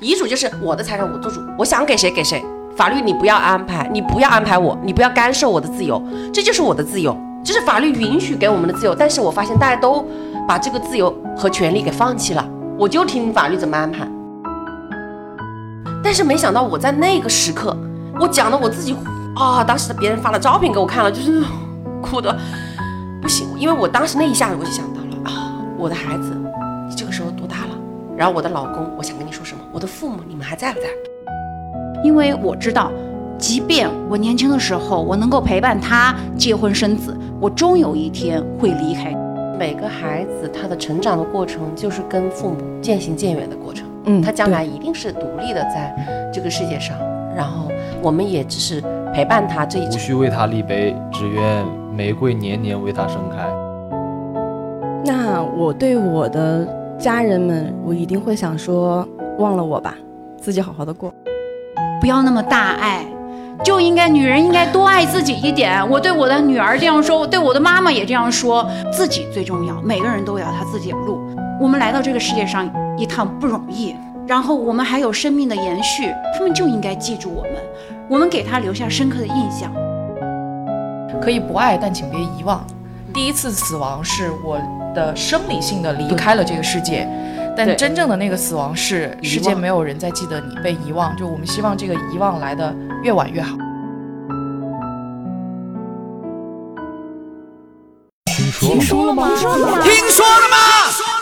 [0.00, 2.44] 遗嘱就是我的财产我做主，我想给谁给谁。
[2.76, 6.02] 法律你不要安排，你不要安排我，你不要干涉我的自由，
[6.32, 8.94] 这就是我的自由，这是法律允许给我们的自由。
[8.94, 10.06] 但是我发现大家都
[10.46, 12.46] 把这个自由和权利给放弃了，
[12.78, 14.06] 我就听法律怎么安排。
[16.04, 17.74] 但是没想到我在那个时刻，
[18.20, 18.94] 我讲的我自己
[19.34, 21.42] 啊，当时别人发了照片给我看了，就是
[22.02, 22.38] 哭的
[23.22, 26.36] 不行，因为我当时那一下子我就想到了啊，我的孩子
[26.86, 27.70] 你这个时候多大了？
[28.18, 29.55] 然后我的老公，我想跟你说什么？
[29.76, 30.86] 我的父母，你们还在不在？
[32.02, 32.90] 因为我知道，
[33.36, 39.14] 即便我年轻的时候，我能够陪伴他结婚生子，我终有一天会离开。
[39.58, 43.86] 每个孩子他的成长的过程，就是跟父母渐行渐远的过程。
[44.04, 45.94] 嗯，他将来一定是独立的在
[46.32, 46.96] 这个世界上，
[47.36, 47.70] 然后
[48.00, 49.86] 我们也只是陪伴他这一。
[49.88, 51.62] 无需为他立碑，只愿
[51.94, 53.46] 玫瑰年年为他盛开。
[55.04, 56.66] 那我对我的
[56.98, 59.06] 家人们，我一定会想说，
[59.38, 59.94] 忘了我吧，
[60.40, 61.12] 自己好好的过。
[62.00, 63.04] 不要那么大爱，
[63.64, 65.86] 就应该女人应该多爱自己一点。
[65.88, 69.80] 我对我的女儿这样说，我对我的妈妈也这样说，自己最重要。
[69.82, 71.20] 每个人都有他自己的路。
[71.60, 73.94] 我们来到这个世界上一趟不容易，
[74.26, 77.52] 然后我们还有生命的延续，他们就应该记住我们，
[78.08, 79.72] 我们给他留下深刻的印象。
[81.20, 82.64] 可以不爱，但请别遗忘，
[83.12, 84.58] 第一次死亡是我
[84.94, 87.08] 的生理性的离开了这个世界。
[87.56, 93.56] 但真正的那个死亡是世界没有人再记得你被遗忘，就我们希望这个遗忘来的越晚越好。
[98.60, 99.28] 听说了吗？
[99.28, 99.82] 听说了吗？
[99.82, 100.56] 听说了吗？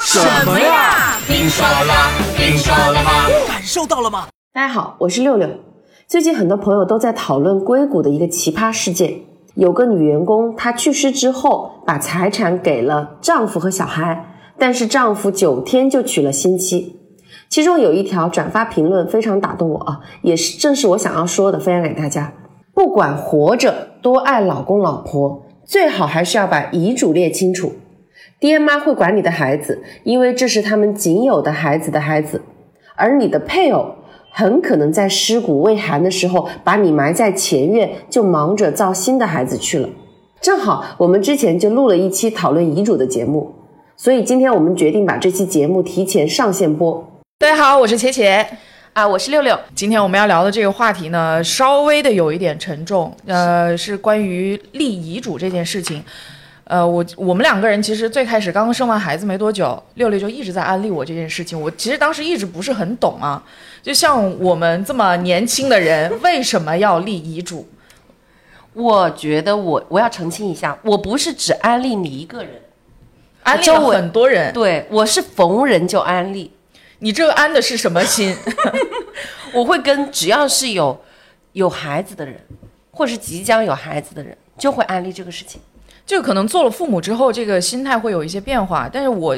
[0.01, 1.17] 什么呀？
[1.25, 2.11] 听说了？
[2.37, 3.11] 听说了吗？
[3.47, 4.27] 感受到了吗？
[4.53, 5.49] 大家好，我是六六。
[6.09, 9.21] 最近很多朋友都在讨论硅谷的一个奇葩事件，
[9.55, 14.34] 有个女员工她去世之后，把财产给了丈夫和小孩。
[14.59, 16.97] 但是丈夫九天就娶了新妻，
[17.49, 22.33] 其中有一条转发评论非常打动我啊，也是正是我想要说的，分享给大家。
[22.73, 27.73] 不管活着多爱老公老婆，最好还是要把遗嘱列清楚。
[28.41, 32.43] 爹妈会管你的孩子，因为这是他们仅有的孩子的孩子，
[32.97, 33.95] 而你的配偶
[34.31, 39.89] 很可能在尸骨未寒的时候把你埋在前院，就忙着造新的孩子去了。
[40.41, 43.55] 正好我们之前就录了一期讨论遗嘱的节目。
[43.97, 47.23] 所以今天我们决定把这期节目提前上线播。
[47.39, 48.45] 大家好，我是茄茄
[48.93, 49.57] 啊，我是六六。
[49.73, 56.03] 今天我们要聊的这个话题呢，稍微的有一点沉重，呃，是关于立遗嘱这件事情。
[56.65, 61.59] 呃，我我们两个人其实最开始刚刚生完孩子没多久，六六就一直在安利我这件事情。
[61.61, 63.41] 我其实当时一直不是很懂啊，
[63.81, 67.65] 就像我们这么年轻的人，为什么要立遗嘱？
[68.73, 72.51] 我觉得我我要澄清一下，我不是只安利你一个人。
[73.45, 76.51] 安利了很多人，对我是逢人就安利。
[76.99, 78.35] 你这个安的是什么心？
[79.53, 80.99] 我会跟只要是有
[81.53, 82.35] 有孩子的人，
[82.91, 85.61] 或是即将有孩子的人，就会安利这个事情。
[86.07, 88.89] 就可能做了父母之后，这个心态会有一些变化。
[88.91, 89.37] 但是我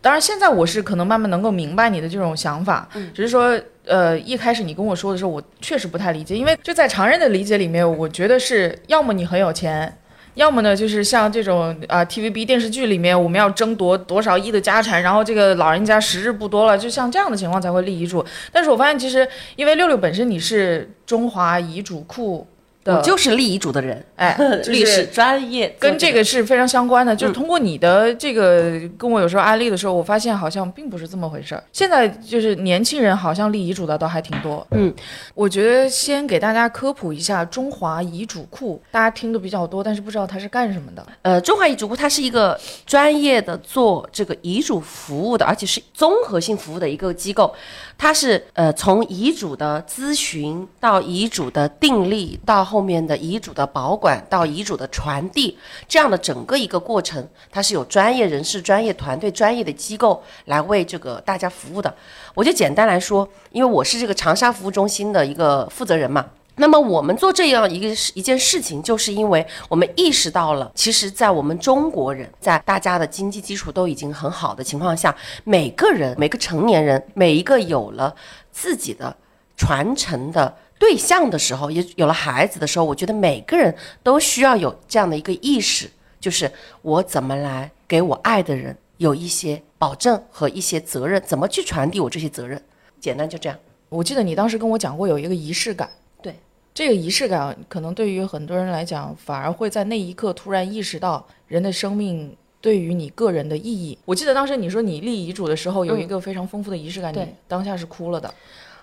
[0.00, 9.98] 当然现在我是可能慢慢能够明白你的这种想法，只是说呃一开始你跟我说的时候，我确实不太理解，因为就在常人的理解里面，我觉得是要么你很有钱。
[10.34, 18.24] 要么呢，就是像这种啊，TVB 电视剧里面，我们要争夺多少亿的家产，然后这个老人家时日不多了，就像这样的情况才会立遗嘱。
[18.52, 22.46] 但是我发现，其实因为六六本身你是中华遗嘱库。
[22.84, 24.36] 我就是立遗嘱的人，哎，
[24.66, 27.14] 历史专业，跟这个是非常相关的。
[27.14, 31.62] 就是通过你的这个跟我有时候案例的时候，我发现好像并不是这么回事儿。
[31.72, 34.66] 现在就是年轻人好像立遗嘱的倒还挺多。
[34.72, 34.92] 嗯，
[35.34, 41.06] 我觉得先给大家科普一下中华遗嘱库，大家听的比较多，但是不知道它是干什么的。
[41.22, 47.54] 呃，中华遗嘱库它是一个专业的做这个遗嘱服务的，而且是综合性服务的一个机构。
[47.96, 61.94] 它是呃从遗嘱的咨询到遗嘱的订立到后面的遗嘱的保管管到遗嘱的传递这样的整个一个过程，它是有专业人士、专业团队、专业的机构来为这个大家服务的。
[62.34, 66.24] 我就简单来说，因为我是这个长沙服务中心的一个负责人嘛。
[66.56, 78.14] 那么我们做这样一个一件事情，就是因为我们意识到了，其实，在我们中国人，在大家的经济基础都已经很好的情况下，每个人、每个成年人、每一个有了
[78.50, 79.14] 自己的
[79.54, 85.90] 传承的对象的时候，也有了孩子的时候，我觉得每个人都需要有这样的一个意识，
[86.20, 86.50] 就是
[86.82, 92.62] 我怎么来给我爱的人有一些保证和一些责任，怎么去传递我这些责任？
[93.00, 93.58] 简单就这样。
[93.88, 95.88] 我记得你当时跟我讲过有一个仪式感。
[96.20, 96.34] 对
[96.74, 103.98] 这个仪式感可能对于很多人来讲，反而会在那一刻突然意识到人的生命对于你个人的意义。
[104.04, 108.32] 我记得当时你说你立遗嘱的时候有一个非常丰富的仪式感，你当下是哭了的。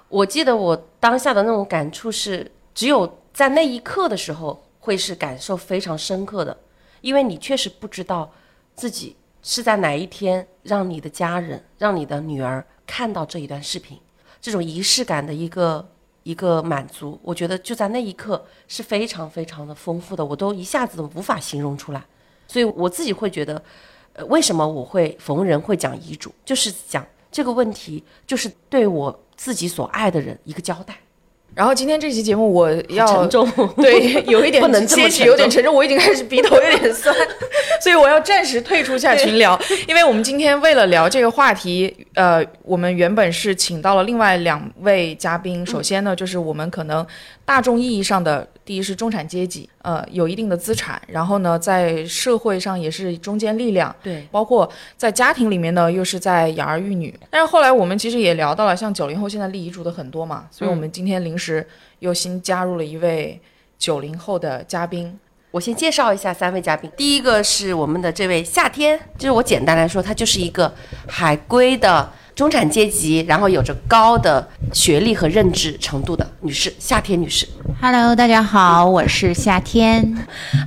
[0.10, 6.56] 我记得我当下的那种感触是，只有在那一刻的时候会是感受非常深刻的，
[7.02, 8.32] 因为你确实不知道
[8.76, 14.00] 自己是在哪一天让你的家人、让你的女儿看到这一段视频，
[14.40, 15.88] 这种仪式感的一个
[16.24, 22.06] 一个满足，我觉得就在那一刻是非常非常的丰富的，我都一下子都无法形容出来，
[22.48, 23.62] 所以我自己会觉得，
[24.14, 30.96] 呃，为什么我会逢人会讲遗嘱，就是讲这个问题，就是对我自己所爱的人一个交代。
[31.54, 37.16] 然后今天这期节目我要沉重，对，有一点 不能这么有点沉重，我已经开始鼻头有点酸，
[37.82, 47.08] 所以我要暂时退出下群聊，因为我们今天为了聊这个话题，呃，我们原本是请到了另外两位嘉宾，首先呢，就是我们可能
[47.46, 54.68] 大众意义上的，第一是中产阶级，呃，有一定的资产，然后呢，在社会上也是中坚力量，对，包括
[54.98, 57.14] 在家庭里面呢，又是在养儿育女。
[57.30, 61.66] 但是后来我们其实也聊到了，像九零后现在立遗嘱的很多嘛，所以我们今天临时
[62.00, 63.40] 又新加入了一位
[63.78, 65.16] 九零后的嘉宾。
[65.52, 70.74] 我先介绍一下三位嘉宾，第一个是我们的这位夏天，就是我简单来说，她就是一个
[71.08, 77.48] 海归的中产阶级，然后有着高的学历和认知程度的女士，夏天女士。
[77.82, 80.16] Hello，大家好，我是夏天。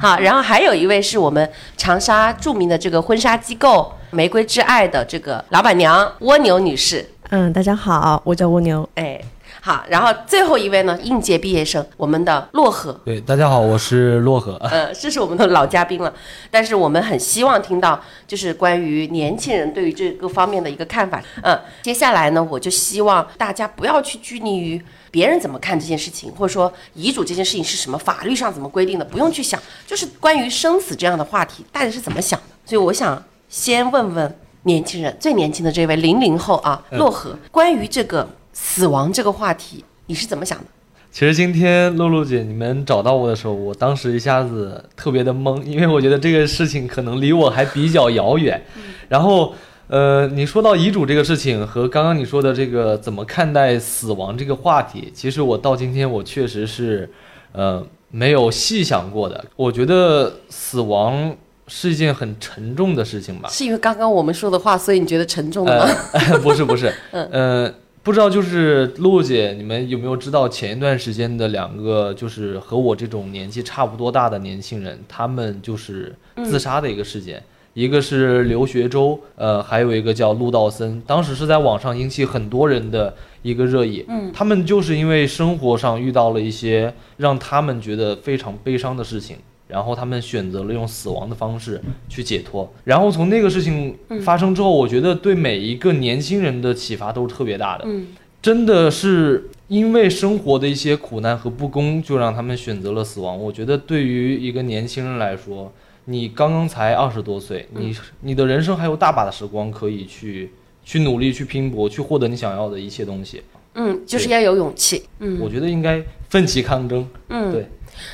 [0.01, 7.05] 好，然后还有一位是我们长沙著名的这个婚纱机构玫瑰之爱的这个老板娘蜗牛女士。
[7.31, 8.89] 嗯，大家好，我叫蜗牛。
[8.95, 9.21] 哎，
[9.61, 13.01] 好，然后最后一位呢，应届毕业生，我们的洛河。
[13.05, 14.57] 对，大家好，我是洛河。
[14.71, 16.13] 呃，这是我们的老嘉宾了，
[16.51, 21.21] 但是我们很希望听到就是关于年轻人对于这个方面的一个看法。
[21.43, 32.47] 嗯，接下来呢，我就希望大家不要去拘泥于别人怎么看这件事情，或者说遗嘱这件事情是什么法律上怎么规定的，不用去想，就是关于生死这样的话题，大家是怎么想的。
[32.65, 40.65] 所以我想先问问年轻人，最年轻的这位零零后啊，洛河，关于这个死亡这个话题，你是怎么想的？
[41.11, 48.63] 其实今天露露姐你们找到我的时候，我当时一下子特别的懵，因为我觉得这个事情可能离我还比较遥远。
[49.09, 49.55] 然后，
[49.88, 57.08] 呃，你说到遗嘱这个事情和刚刚你说的这个怎么看待死亡这个话题，其实我到今天我确实是，
[57.52, 59.43] 呃，没有细想过的。
[59.56, 61.35] 我觉得死亡
[61.67, 63.49] 是一件很沉重的事情吧。
[63.49, 65.90] 是因为刚刚我们说的话，所以你觉得沉重的吗？
[66.12, 76.14] 呃，不是不是， 嗯呃，不知道就是露露姐，你们有没有知道前一段时间的两个就是和我这种年纪差不多大的年轻人，他们就是
[76.44, 77.43] 自杀的一个事件。
[77.79, 84.05] 一个是刘学周，呃，还有一个叫陆道森，当时是在网上引起很多人的一个热议。
[84.09, 89.37] 嗯，他们就是因为生活上遇到了一些让他们觉得非常悲伤的事情，
[89.69, 92.69] 然后他们选择了用死亡的方式去解脱。
[92.83, 97.85] 然后从那个事情发生之后，我觉得对每一个年轻人的启发都是特别大的。
[97.87, 98.09] 嗯，
[98.43, 103.39] 真的是因为生活的一些苦难和不公，就让他们选择了死亡。
[103.39, 105.73] 我觉得对于一个年轻人来说，
[106.11, 110.51] 你刚刚才二十多岁，你你的人生还有大把的时光可以去
[110.83, 113.43] 去努力、去拼搏、去获得你想要的一切东西。
[113.75, 115.07] 嗯，就是要有勇气。
[115.19, 117.07] 嗯我觉得应该奋起抗争。
[117.29, 117.69] 嗯，对。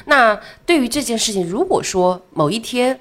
[0.07, 2.99] 那对于这件事情，如果说某一天，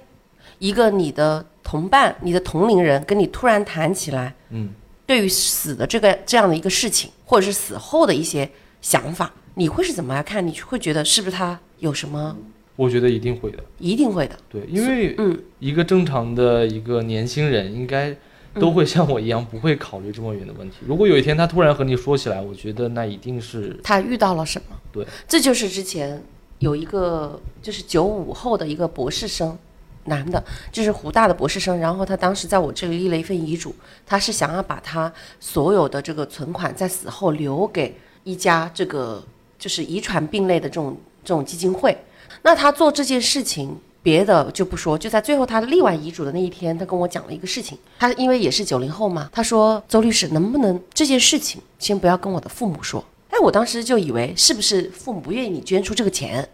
[0.59, 4.69] 一个你的同伴、你的同龄人跟你突然谈起来，嗯，
[5.07, 8.47] 对于死的这个这样的一个事情，或者是死后的一些
[8.79, 10.45] 想法，你会是怎么来看？
[10.45, 12.37] 你会觉得是不是他有什么？
[12.75, 13.63] 我觉得一定会的。
[13.79, 14.35] 一定会的。
[14.49, 18.15] 对，因为嗯一个正常的一个年轻人应该
[18.55, 20.77] 都会像我一样，不会考虑这么远的问题。
[20.85, 24.75] 如果有一天他突然和你说起来，我觉得那一定是他遇到了什么？
[24.91, 26.21] 对，这就是之前
[26.59, 29.57] 有一个就是九五后的一个博士生，
[30.05, 33.73] 男的，就是湖大的博士生，然后他当时在我这里立了一份遗嘱，
[34.05, 39.23] 他是想要把他所有的这个存款在死后留给一家这个
[39.57, 41.95] 就是遗传病类的这种这种基金会。
[42.43, 47.77] 那他做这件事情，别的就不说，就在最后他立完遗嘱的那一天，他跟我讲了一个事情。
[47.97, 56.47] 他因为也是九零后嘛，他说：“周律师，能不能这件事情先不要跟我的父母说？”哎，我当时就以为是不是父母不愿意你捐出这个钱，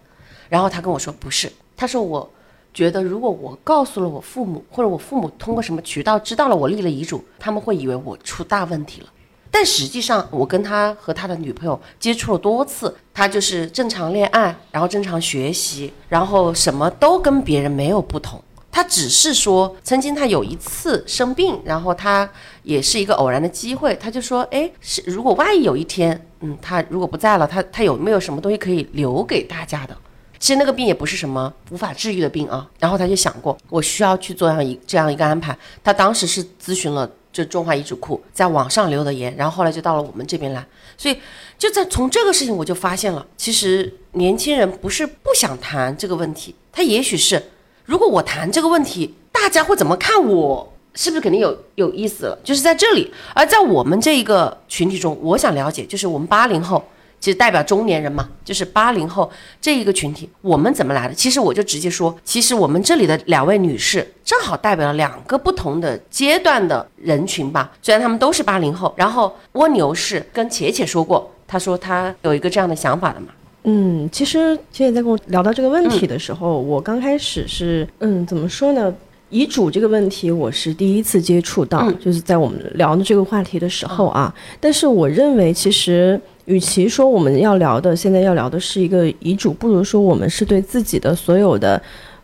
[0.47, 2.31] 然后他跟我说不是，他说我
[2.71, 9.07] 觉得如果我告诉了我父母，或者我父母通过什么渠道知道了我立了遗嘱，他们会以为我出大问题了。
[9.51, 18.41] 但实际上，我跟他和他的女朋友接触了多次，他就是正常恋爱，然后正常学习，然后什么都跟别人没有不同。
[18.71, 22.29] 他只是说，曾经他有一次生病，然后他
[22.61, 29.97] 也是一个偶然的机会，他就说，哎，是如果万一有一天，嗯，他如果不在了，他他有没有什么东西可以留给大家的？
[30.37, 32.65] 其实那个病也不是什么无法治愈的病啊。
[32.77, 35.57] 然后他就想过，我需要去做这样一这样一个安排。
[35.83, 40.65] 他当时是咨询了就中华遗嘱库在网上留的言，然后后来就到了我们这边来，
[40.97, 41.17] 所以
[41.57, 47.41] 就在从这个事情我就发现了，其实年轻人不是不想谈这个问题，他也许是
[47.85, 50.73] 如果我谈这个问题，大家会怎么看我？
[50.95, 52.37] 是不是肯定有有意思了？
[52.43, 56.83] 就是在这里，而在我们这一个群体中，我想了解，就是我们八零后，
[57.19, 61.13] 其实代表中年人嘛，就是八零后这一个群体，我们怎么来的？
[61.13, 67.71] 其实我就直接说，其实我们这里的两位女士，正好代表了两个不同的阶段的人群吧。
[67.81, 73.27] 虽然她们都是八零后，然后蜗牛是跟茄茄说过，她说她有一个这样的想法的嘛。
[73.65, 78.93] 嗯，其实其实在跟我聊到这个问题的时候，我刚开始是嗯，怎么说呢？
[79.29, 84.33] 遗嘱这个问题，我是第一次接触到，就是在我们聊的这个话题的时候啊。
[84.59, 86.19] 但是我认为，其实
[86.49, 91.79] 与其说我们要聊的，现在要聊的是一个遗嘱，不如说我们是对自己的所有的，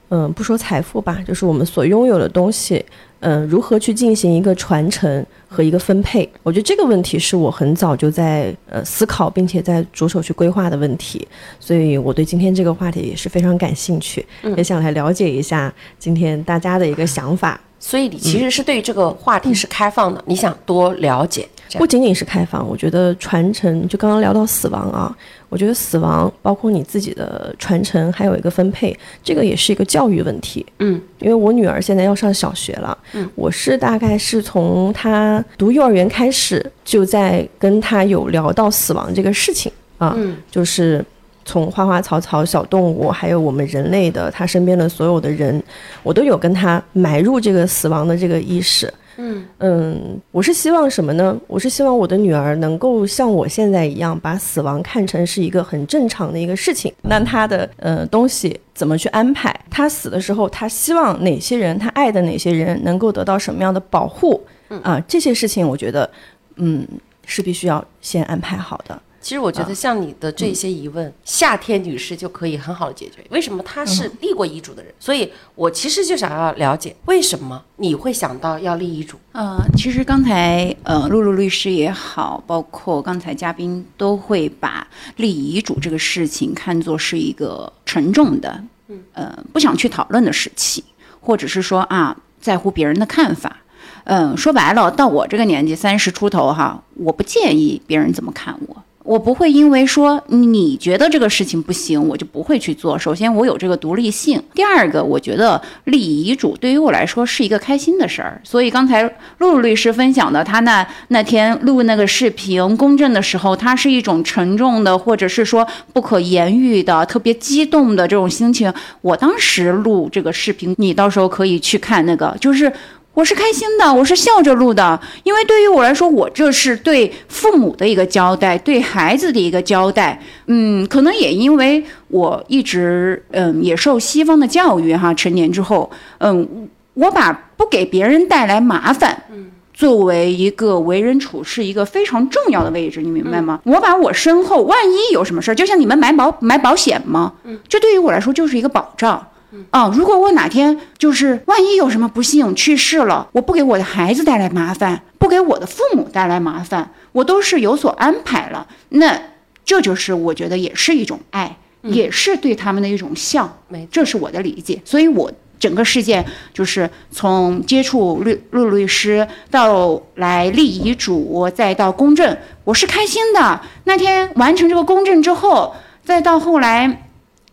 [0.10, 2.84] 嗯，不说财富吧，就是我们所拥有的东西。
[3.20, 6.28] 嗯，如何去进行一个传承和一个分配？
[6.42, 11.28] 我觉得这个问题是我很早就在呃思考，并且在着手去规划的问题，
[11.60, 14.26] 所以我对今天这个话题也是非常感兴趣，
[14.58, 17.60] 也想来了解一下今天大家的一个想法。
[17.88, 21.48] 所以你其实是对这个话题是开放的，你想多了解。
[21.78, 25.16] 不仅仅是开放，我觉得传承，就刚刚聊到死亡啊，
[25.50, 30.66] 我觉得死亡包括你自己的传承，还有一个分配，这个也是一个教育问题。
[30.80, 41.06] 嗯，因为我女儿现在要上小学了，嗯，我是大概是从她读幼儿园开始，就在跟她有聊到死亡这个事情啊，嗯，就是
[41.46, 45.64] 从花花草草、小动物，还有我们人类的他身边的所有的人，
[46.04, 48.92] 我都有跟他埋入这个死亡的这个意识。
[49.18, 51.40] 嗯嗯，我是希望什么呢？
[51.48, 56.94] 我是希望我的女儿能够像我现在一样，把死亡看成是一个很正常的一个事情。
[57.04, 59.58] 那她的呃东西怎么去安排？
[59.70, 64.42] 她死的时候，她希望哪些人，她爱的哪些人能够得到什么样的保护？
[64.84, 66.10] 啊，这些事情我觉得，
[66.58, 66.86] 嗯，
[67.26, 69.02] 是必须要先安排好的。
[69.26, 73.26] 其实我觉得像你的这些疑问，夏天女士就可以很好的解决。
[73.32, 74.94] 为什么她是立过遗嘱的人？
[75.00, 79.18] 所以我其实就想要了解，为什么你会想到要立遗嘱？
[79.32, 90.84] 呃，其实刚才呃，露露律师也好，包括刚才嘉宾都会把立遗嘱这个事情看作是一个沉重的，嗯，呃，不想去讨论的事情，
[91.20, 93.58] 或者是说啊，在乎别人的看法。
[94.04, 98.84] 嗯，说白了，到我这个年纪，三十出头哈，我不介意别人怎么看我。
[99.06, 102.98] 我不会因为说你觉得这个事情不行，我就不会去做。
[102.98, 108.42] 首先，我有这个独立性；第二个，我觉得立遗嘱对于我来说是一个开心的事儿。
[108.44, 109.04] 所以刚才
[109.38, 118.74] 露露律师分享的，他那那天录那个视频公证的时候，他是一种沉重的，或者是说不可言喻的、特别激动的这种心情。
[119.02, 122.74] 我当时录这个视频，你到时候可以去看那个，就是。
[123.16, 130.22] 我是开心的，我是笑着录的，因为对于我来说，我这是对父母的一个交代，对孩子的一个交代。
[130.48, 143.62] 嗯，可能也因为我一直嗯也受西方的教育哈，成年之后，嗯，我把不给别人带来麻烦，嗯，作为一个为人处事一个非常重要的位置，你明白吗？
[143.64, 147.32] 我把我身后万一有什么事儿，就像你们买保买保险吗？
[147.46, 149.26] 嗯，这对于我来说就是一个保障。
[149.72, 158.68] 啊，如果我哪天就是万一有什么不幸去世了，我不给我的孩子带来麻烦，不给我的父母带来麻烦，我都是有所安排了。
[158.90, 159.20] 那
[159.64, 163.62] 这就是我觉得也是一种爱，也是对他们的一种孝。
[163.92, 164.82] 这是我的理解。
[164.86, 173.62] 所以，我整个事件就是从接触律陆律师到来立遗嘱，再到公证，我是开心的。
[173.86, 177.02] 那天完成这个公证之后，再到后来。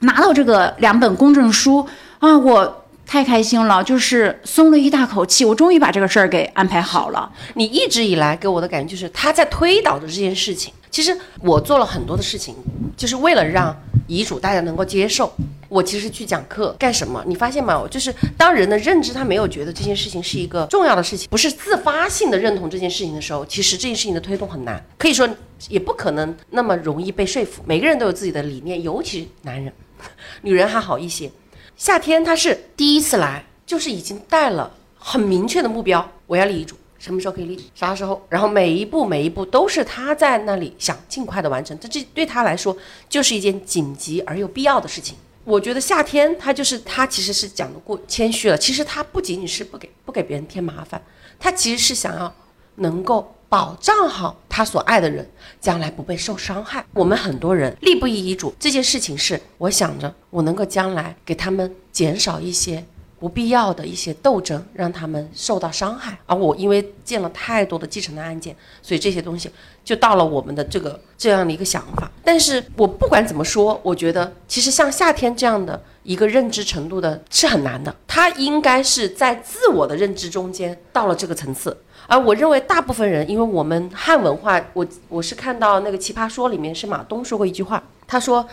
[0.02, 1.86] 拿到这个两本公证书
[2.18, 7.30] 啊，我太开心了，就是松了一大口气，我终于把这个事儿给安排好了。
[7.54, 10.72] 你一直以来给我的感觉就是他在推导着这件事情。
[10.90, 12.54] 其实我做了很多的事情，
[12.96, 13.74] 就是为了让
[14.06, 15.32] 遗嘱大家能够接受。
[15.70, 17.24] 我其实去讲课干什么？
[17.26, 17.82] 你发现吗？
[17.90, 25.26] 就是当人的认知他没有觉得这件事情是一个重要的事情，不是自发性的认同这件事情的时候，其实这件事情的推动很难，可以说
[25.70, 27.62] 也不可能那么容易被说服。
[27.66, 29.72] 每个人都有自己的理念，尤其男人。
[30.42, 31.30] 女人还好一些，
[31.76, 42.76] 夏天她是第一次来，就是已经带了很明确的目标，我要立遗嘱，什么时候可以立，啥时候，然后每一步每一步都是她在那里想尽快的完成，这这对她来说
[43.08, 45.16] 就是一件紧急而又必要的事情。
[45.44, 51.02] 我觉得夏天她就是她其实是讲的过谦虚了，其实她不仅仅是不给不给别人添麻烦，
[51.38, 52.32] 她其实是想要
[52.76, 53.34] 能够。
[53.52, 55.28] 保障好他所爱的人，
[55.60, 56.82] 将来不被受伤害。
[56.94, 62.82] 我们很多人立不立遗嘱这件事情，是我想着我能够将来给他们减少一些
[63.20, 66.18] 不必要的一些斗争，让他们受到伤害。
[66.24, 69.50] 而我因为见了太多的继承的案件，所以这些东西
[69.84, 72.10] 就到了我们的这个这样的一个想法。
[72.24, 81.76] 但是我不管怎么说，我觉得其实像夏天这样的一个认知程度的是很难的，他应该是在自我的认知中间到了这个层次。
[82.06, 88.46] 而我认为大部分人，因为我们汉文化，我我是看到那个《奇葩说》里面是马东说过一句话，他说，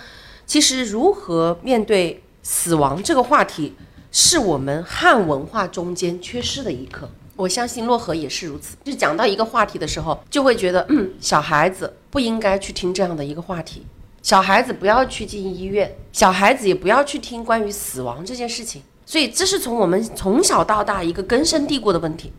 [0.46, 3.76] 其实如何面对死亡这个话题，
[4.12, 7.10] 是我们汉文化中间缺失的一课。
[7.36, 8.76] 我相信洛河也是如此。
[8.84, 13.86] 就讲到一个话题的时候，就会觉得，嗯，小孩子不应该去听这样的一个话题，
[14.22, 18.82] 小孩子不要去进医院，小孩子也不要去听关于死亡这件事情。
[19.06, 22.32] 所以这是从我们从小到大一个根深蒂固的问题。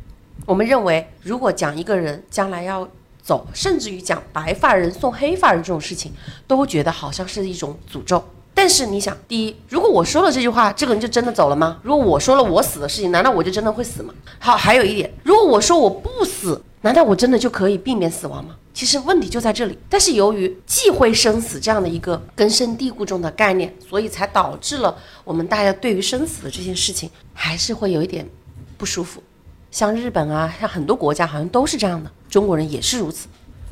[0.46, 2.88] 我们认为，如果讲一个人将来要
[3.22, 6.12] 走，甚至于讲白发人送黑发人这种事情，
[6.46, 8.24] 都觉得好像是一种诅咒。
[8.52, 11.78] 但是你想，第一，如果我说了这句话，这个人就真的走了吗？
[11.82, 14.12] 如果我说了我死的事情，难道我就真的会死吗？
[14.38, 18.56] 好，还有一点，如果我说我不死，难道我真的就可以避免死亡吗？
[18.74, 19.78] 其实问题就在这里。
[19.88, 28.28] 但是由于忌讳生死这样的一个根深蒂固中的概念，所以才导致了我们大家对于生死的这件事情，还是会有一点
[28.76, 29.22] 不舒服。
[29.70, 33.28] 像日本啊，像很多国家好像都是这样的，中国人也是如此。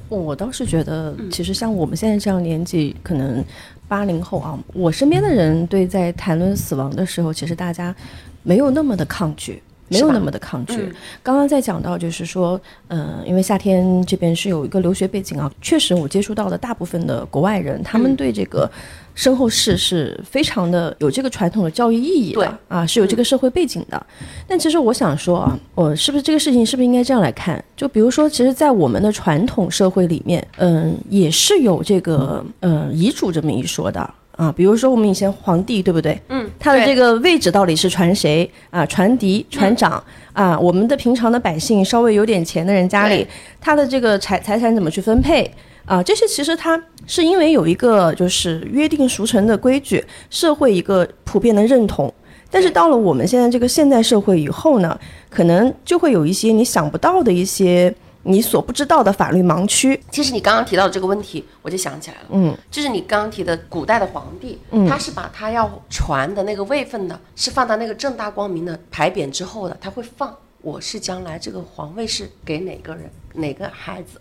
[0.09, 3.45] 我倒是觉得，其实像我们现在这样年纪，可能
[3.87, 7.95] 八零后啊，我身边的人对在谈论死亡的时候，其实大家
[8.43, 9.63] 没有那么的抗拒。
[9.91, 10.95] 没有那么的抗拒。
[11.23, 18.71] 刚刚在讲到，就是说，嗯，因为夏天这边是有一个留学背景啊，确实我接触到的大部分的国外人，他们对这个
[19.19, 24.07] 身后事是非常的有这个传统的教育意义的啊，是有这个社会背景的。
[24.47, 27.63] 但其实我想说啊，我是不是这个事情是不是应该这样来看？
[27.77, 34.09] 就比如说，其实，在我们的传统社会里面，嗯，也是有这个嗯遗嘱这么一说的。
[34.37, 36.17] 啊，比如说我们以前皇帝对不对？
[36.29, 38.87] 嗯，他的这个位置到底是传谁啊？
[38.87, 40.01] 传嫡、传长
[40.33, 40.57] 啊？
[40.57, 43.27] 我们的平常的百姓，稍微有点钱的人家里，
[43.61, 45.53] 他的这个财财产怎么去分配
[45.89, 46.03] 啊？
[46.03, 52.13] 这些其实它是因为有一个就是约定俗成的规矩，社会一个普遍的认同。
[52.51, 54.99] 但是到了我们现在这个现代社会以后呢，
[55.29, 57.93] 可能就会有一些你想不到的一些。
[58.25, 62.27] 你所不知道的法律盲区，其实你刚刚提到的这个问题，我就想起来了。
[62.31, 74.21] 嗯，就是你刚刚提的古代的皇帝，他是把他要传的那个位分的，是放到那个正大光明的牌匾之后的，他会放我是将来这个皇位是给哪个人哪个孩子，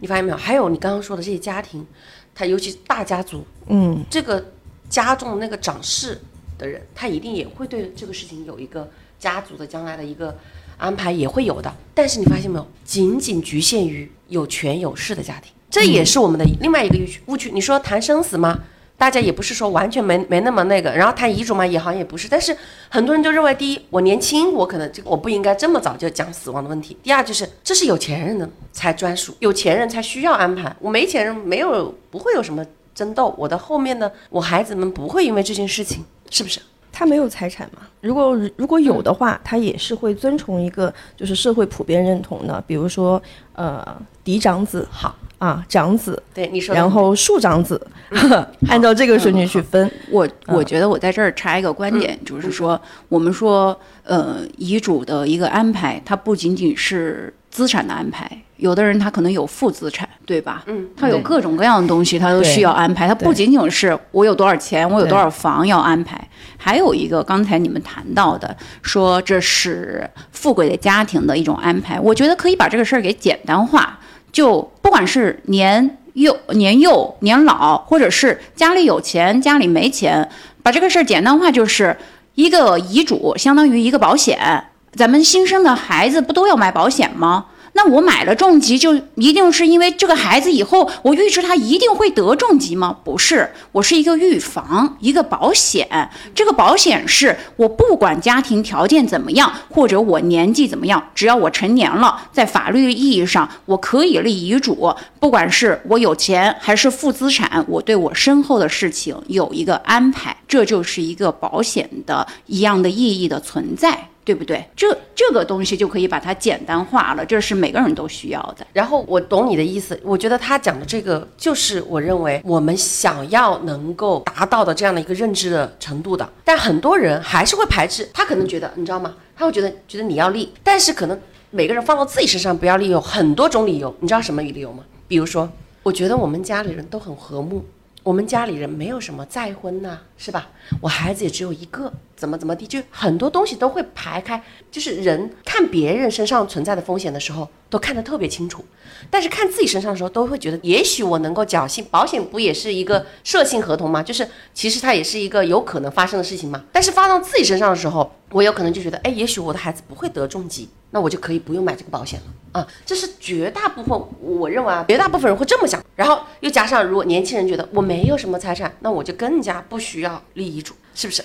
[0.00, 0.36] 你发现没有？
[0.36, 1.86] 还有你刚刚说的这些家庭，
[2.34, 4.52] 他尤其大家族，嗯，这个
[4.88, 6.18] 家中那个长势
[6.56, 10.36] 的人，他一定也会对这个事情有一个家族的将来的一个。
[10.78, 17.20] 安排也会有的，但是你发现没有，仅仅局限于有权有势的家庭，这也是我们的另外一个误区。
[17.26, 18.60] 误区，你说谈生死吗？
[18.98, 22.28] 大家也不是说完全没没那么那个，然后谈遗嘱嘛，也好像也不是。
[22.28, 22.54] 但是
[22.88, 26.96] 很多人就认为，第一，我年轻，我可能这个我不应该这么早就讲死亡的问题。
[27.00, 30.74] 第二，就是这是有钱人的才专属，有钱人才需要安排。
[30.80, 36.60] 我没钱人没有不会有什么争斗，我的后面的我孩子们不会因为这件事情，是不是？
[36.90, 37.82] 他没有财产嘛？
[38.00, 47.80] 如果如果有的话，他也是会遵从一个就是社会普遍认同的，比如说呃嫡长子好啊长子对你说，然后庶长子，
[48.68, 49.90] 按照这个顺序去分。
[50.10, 58.42] 我我觉得我在这儿插一个观点，就是说我们说呃遗嘱的一个安排，它不仅仅是资产的安排。
[58.56, 60.64] 有的人他可能有负资产，对吧？
[60.66, 63.06] 嗯，他有各种各样的东西，他都需要安排。
[63.06, 66.20] 他不仅仅是我有多少钱，我有多少房要安排，
[66.56, 72.00] 还有一个刚才你们谈到的，说这是富贵的家庭的一种安排。
[72.00, 73.96] 我觉得可以把这个事儿给简单化，
[74.32, 80.28] 就不管是年幼、年幼、年老，或者是家里有钱、家里没钱，
[80.62, 81.96] 把这个事儿简单化，就是
[82.34, 84.64] 一个遗嘱相当于一个保险。
[84.92, 87.46] 咱们新生的孩子不都要买保险吗？
[87.72, 92.96] 那我买了重疾，就一定是因为这个孩子以后我预知他一定会得重疾吗？
[93.04, 96.10] 不是，我是一个预防，一个保险。
[96.34, 114.08] 这个保险是我不管家庭条件怎么样，或者我年纪怎么样，只要我成年了，在法律意义上我可以立遗嘱，不管是我有钱还是负资产，我对我身后的事情有一个安排，这就是一个保险的一样的意义的存在。
[114.28, 114.62] 对不对？
[114.76, 118.66] 这这个东西就可以把它简单化了，这是每个人都需要的。
[118.74, 126.28] 然后我懂你的意思，我觉得他讲的这个就是我认为我们想要能够达到的这样的一个认知的程度的。
[126.44, 129.14] 但很多人还是会排斥，他可能觉得，你知道吗？
[129.34, 133.96] 他会觉得觉得你要立，但是可能每个人放到自己身上不要立，有很多种理由。
[134.00, 134.84] 你知道什么理由吗？
[135.08, 135.50] 比如说，
[135.82, 137.64] 我觉得我们家里人都很和睦，
[138.02, 140.48] 我们家里人没有什么再婚呐，是吧？
[140.82, 141.90] 我孩子也只有一个。
[142.18, 144.42] 怎么怎么地，就很多东西都会排开。
[144.72, 148.64] 就是人看别人身上存在的风险的时候，都看得特别清楚，
[149.08, 151.84] 但是看自己身上的时候，都会觉得也许我能够侥幸。
[151.90, 154.02] 保险不也是一个设性合同吗？
[154.02, 156.64] 就是其实它也是一个有可能发生的事情嘛。
[156.72, 162.66] 但是发到自己身上的时候，我有可能就觉得，哎，也许我的孩子不会得重疾，那我就可以不用买这个保险了啊。
[162.84, 165.82] 这是绝大部分我认为啊，绝大部分人会这么想。
[165.94, 171.22] 然后又加上，如果年轻人觉得我没有什么财产，那我就更加不需要立遗嘱，是不是？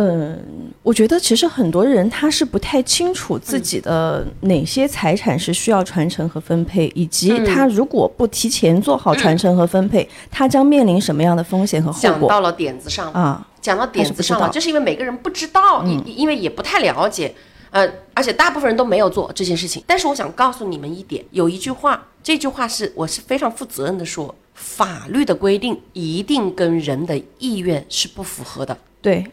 [0.00, 0.38] 嗯，
[0.84, 13.44] 我觉得其实很多人他是不太清楚自己的哪些财产是需要传承和分配，以及他如果不提前做好传承和分配，他将面临什么样的风险和后果讲到了点子上啊？
[13.60, 17.34] 讲到点子上了，就是因为每个人不知道，因、因为也不太了解，
[17.70, 17.84] 呃，
[18.14, 19.82] 而且大部分人都没有做这件事情。
[19.84, 28.78] 但是我想告诉你们一点，有一句话，这句话是我是非常负责任的说，法律的规定一定跟人的意愿是不符合的。
[29.02, 29.24] 对，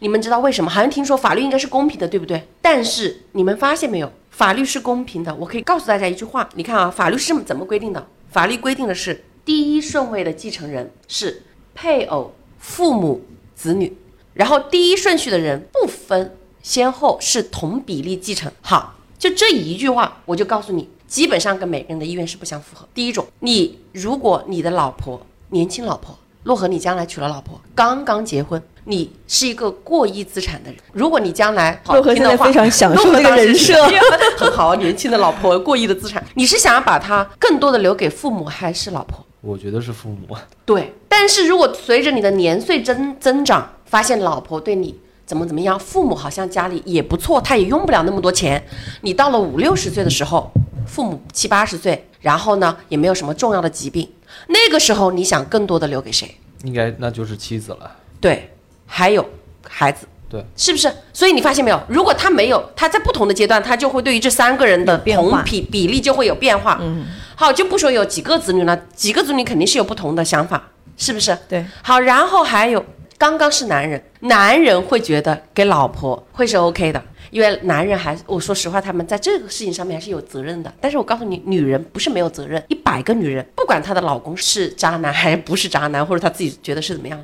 [0.00, 0.70] 你们知道为什么？
[0.70, 2.46] 好像听说法律应该是公平的，对不对？
[2.60, 5.34] 但是你们发现没有，法律是公平的。
[5.34, 8.06] 我可以告诉大家一句话，你看啊，法律是这么怎么规定的？
[8.30, 11.42] 法律规定的是第一顺位的继承人是
[11.74, 13.22] 配偶、父母、
[13.54, 13.96] 子女，
[14.34, 18.50] 然后第一顺序的人不分先后，是同比例继承。
[18.60, 22.88] 好，就这一句话，我就告诉你，基本上跟每个人的意愿是不相符合。
[22.94, 30.78] 第一种，你如果你的老婆年轻老婆，洛河，你将来娶了老婆，刚刚结婚，你是一个过亿资产的人。
[30.92, 33.74] 如果你将来好洛河听的话现在非常享受这个人设
[34.36, 39.24] 很好啊，年轻的老婆，过亿的资产，你是想要把它更多的留给父母还是老婆？
[39.40, 40.36] 我觉得是父母。
[40.64, 48.64] 对，但是如果随着你的年岁增增长，发现老婆对你怎么怎么样，父母好像家里也不错，他也用不了那么多钱。
[49.00, 50.50] 你到了五六十岁的时候，
[50.86, 54.08] 父母七八十岁，然后呢也没有什么重要的疾病，
[54.48, 56.36] 那个时候你想更多的留给谁？
[56.64, 57.90] 应该那就是妻子了。
[58.20, 58.52] 对，
[58.94, 59.26] 还有
[59.66, 60.06] 孩子。
[60.28, 60.90] 对，是不是？
[61.12, 66.78] 所以你发现没有，如果他没有，他在不同的阶段，他就会对于这三个人的同比比例就会有变化。
[66.80, 71.36] 嗯，好，就不说有几个子女了，几个子女肯定是有不同的想法，是不是？
[71.48, 72.82] 对，好，然后还有，
[73.18, 80.72] 刚刚是男人，男人会觉得给老婆会是 OK 的，因为男人还，我说实话，他们在这个事情上面还是有责任的。
[80.80, 87.22] 但是我告诉你，女人不是没有责任，一百个女人，不管她的老公是渣男还是不是渣男，或者她自己觉得是怎么样，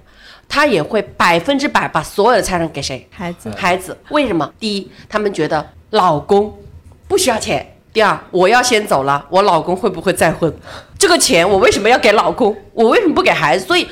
[0.49, 3.07] 她也会百分之百把所有的财产给谁？
[3.11, 3.97] 孩子孩子。
[4.09, 4.51] 为什么？
[4.59, 6.59] 第一，他们觉得老公
[7.07, 10.53] 不需要钱；第二，我要先走了，我老公会不会再婚？
[10.99, 12.57] 这个钱我为什么要给老公？
[12.73, 13.67] 我为什么不给孩子？
[13.67, 13.87] 所以，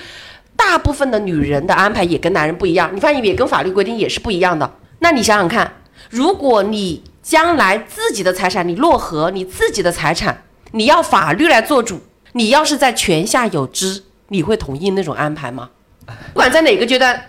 [0.57, 2.90] 大部分的女人的安排也跟男人不一样。
[2.95, 4.69] 你发现也跟法律规定也是不一样的。
[5.01, 5.71] 那你想想看，
[6.09, 10.42] 如果你将来自己的财产，你落河，你自己的财产，
[10.73, 12.01] 你要法律来做主，
[12.33, 15.71] 你要是在泉下有知，你会同意那种安排吗？
[16.07, 17.21] 不管在哪个阶段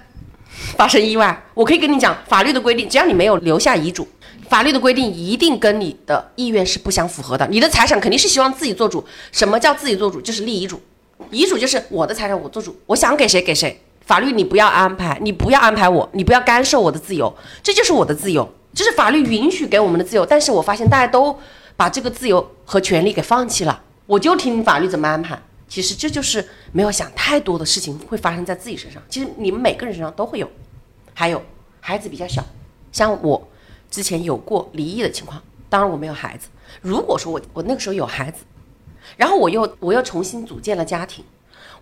[0.75, 4.07] 发生意外，我可以跟你讲，法律的规定，只要你没有留下遗嘱，
[4.49, 7.47] 法律的规定一定跟你的意愿是不相符合的。
[7.47, 9.05] 你的财产肯定是希望自己做主。
[9.31, 10.21] 什么叫自己做主？
[10.21, 10.81] 就是立遗嘱。
[11.31, 13.81] 遗嘱就是我的财产我做主，我想给谁给谁。
[14.05, 20.25] 法律你不要安排，你不要安排我，你不要干涉我的自由，这就是我的自由，这是法律允许给我们的自由。
[20.25, 21.37] 但是我发现大家都
[21.75, 25.37] 把这个自由和权利给放弃了，我就听法律怎么安排。
[25.67, 30.49] 其实这就是没有想太多的事情会发生在自己身上，其实你们每个人身上都会有。
[31.13, 31.41] 还有
[31.81, 32.45] 孩子比较小，
[32.91, 33.47] 像我
[33.89, 36.47] 之前有过离异的情况，当然我没有孩子。
[36.79, 38.43] 如果说我我那个时候有孩子，
[39.15, 41.25] 然后我又我又重新组建了家庭，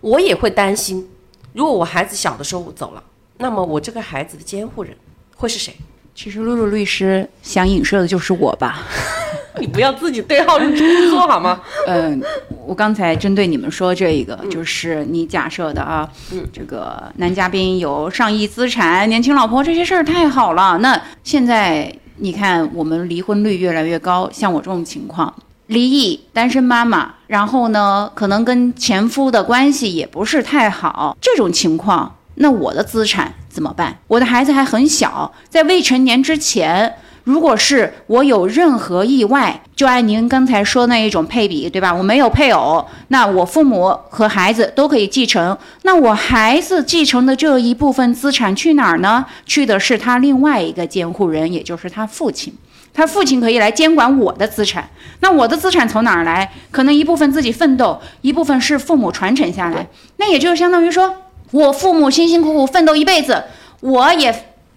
[0.00, 1.06] 我也会担心，
[1.52, 3.04] 如果我孩子小的时候我走了，
[3.36, 4.96] 那么我这个孩子的监护人
[5.36, 5.76] 会是谁？
[6.14, 8.86] 其实露露律师想影射的就是我吧。
[9.60, 10.70] 你不要自己对号入
[11.10, 11.60] 座好吗？
[11.86, 12.22] 嗯，
[12.66, 20.76] 我刚才针对你们说这一个，就是你假设的啊，嗯这个男嘉宾有上亿资产，年轻老婆这些事儿太好了。
[20.78, 25.32] 那现在你看，我们离婚率越来越高，像我这种情况，
[25.68, 33.96] 离异单身妈妈，然后呢，可能跟前夫的关系也不是太好，这种情况，那我的资产怎么办？
[34.08, 36.96] 我的孩子还很小，在未成年之前。
[37.26, 41.92] 如果是我有任何意外，就按您刚才说那一种配比，对吧？
[41.92, 45.58] 我没有配偶，那我父母和孩子都可以继承。
[45.82, 49.26] 那我孩子继承的这一部分资产去哪儿呢？
[49.44, 52.54] 去的是他另外一个监护人，也就是他父亲。
[52.94, 54.88] 他父亲可以来监管我的资产。
[55.18, 56.48] 那我的资产从哪儿来？
[56.70, 59.88] 可能一部分自己奋斗，一部分是父母传承下来。
[60.18, 61.12] 那也就相当于说，
[61.50, 63.42] 我父母辛辛苦苦奋斗一辈子，
[63.80, 64.32] 我也。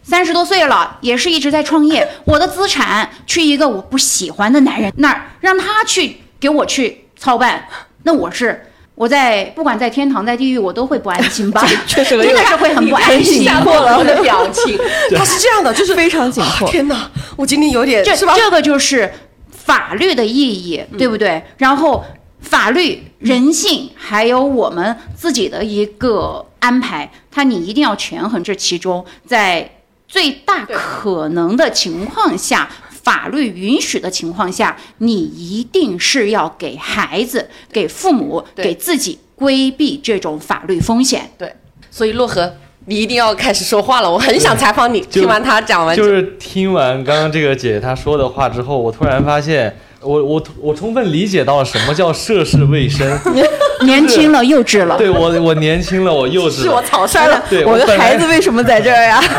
[0.10, 2.08] 三十多岁了，也是一直在创业。
[2.26, 7.68] 我的资产去一个我不喜欢的男人那儿，让他去给我去操办，
[8.04, 11.64] 那我是我在不管在天堂在地狱，我都会不安心吧？
[11.86, 13.44] 确实真的是会很不安心。
[13.44, 14.78] 吓破了我的表情，
[15.16, 18.34] 他是这样的，就是非常紧迫啊天哪，我今天有点这是吧？
[18.36, 19.14] 这个就是
[19.52, 21.42] 法律的意义，对不对？
[21.58, 22.04] 然后
[22.42, 29.70] 法律、人性，还有我们自己的一个安排，他你一定要权衡这其中，在
[30.10, 32.68] 最大可能的情况下。
[33.02, 41.32] 法律允许的情况下，你一定是要给孩子、给父母、给自己规避这种法律风险。
[41.36, 41.52] 对，
[41.90, 42.54] 所以洛河，
[42.86, 45.00] 你一定要开始说话了，我很想采访你。
[45.02, 53.18] 听完他讲完，就是听完刚刚这个姐姐她说的话之后，我突然发现，我我我充分理解到了什么叫涉世未深。
[53.82, 54.98] 年轻了，幼稚了。
[54.98, 56.80] 对我我年轻了，我幼稚是我。
[56.84, 57.44] 草率了。
[57.50, 59.24] 对我的孩子为什么在这儿呀？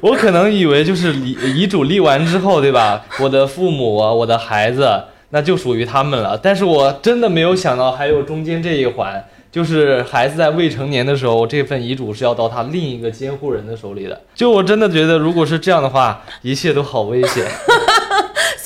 [0.00, 3.04] 我可能以为就是遗遗嘱立完之后，对吧？
[3.20, 6.38] 我的父母啊，我的孩子，那就属于他们了。
[6.42, 14.20] 但是我真的没有想到还有中间这一环，就是孩子在未成年的时候，这份遗嘱是要到他另一个监护人的手里的。
[14.34, 17.46] 就我真的觉得，如果是这样的话，一切都好危险。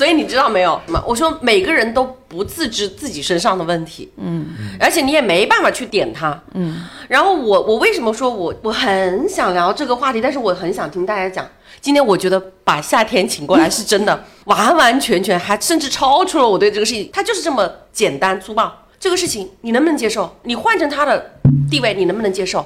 [0.00, 0.80] 所以你知道没有？
[1.06, 4.46] 我说每个人都不自知自己身上的问题，嗯，
[4.80, 6.86] 而且你也没办法去点他，嗯。
[7.06, 11.46] 然后我我为什么说我我很想聊这个话题，但是我很想听大家讲。
[11.82, 18.72] 今天我觉得把夏天请过来是真的 完完全全，还甚至超出了我对这个事情，他就是这么简单粗暴。
[18.98, 20.34] 这个事情你能不能接受？
[20.44, 21.32] 你换成他的
[21.70, 22.64] 地位，你能不能接受？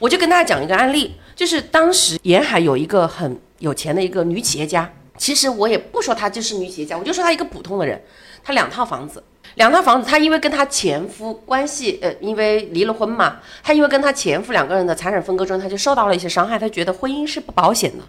[0.00, 8.02] 我就跟大家讲一个案例，就是当时沿海有一个很有钱的一个女企业家，其实我也不说她就是女企业家，我就说她一个普通的人，
[8.42, 9.22] 她两套房子，
[9.54, 18.02] 两套房子，她因为跟她前夫关系，呃，因为离了婚嘛，她因为跟她前夫两个人的财产分割中，她就受到了一些伤害，她觉得婚姻是不保险的，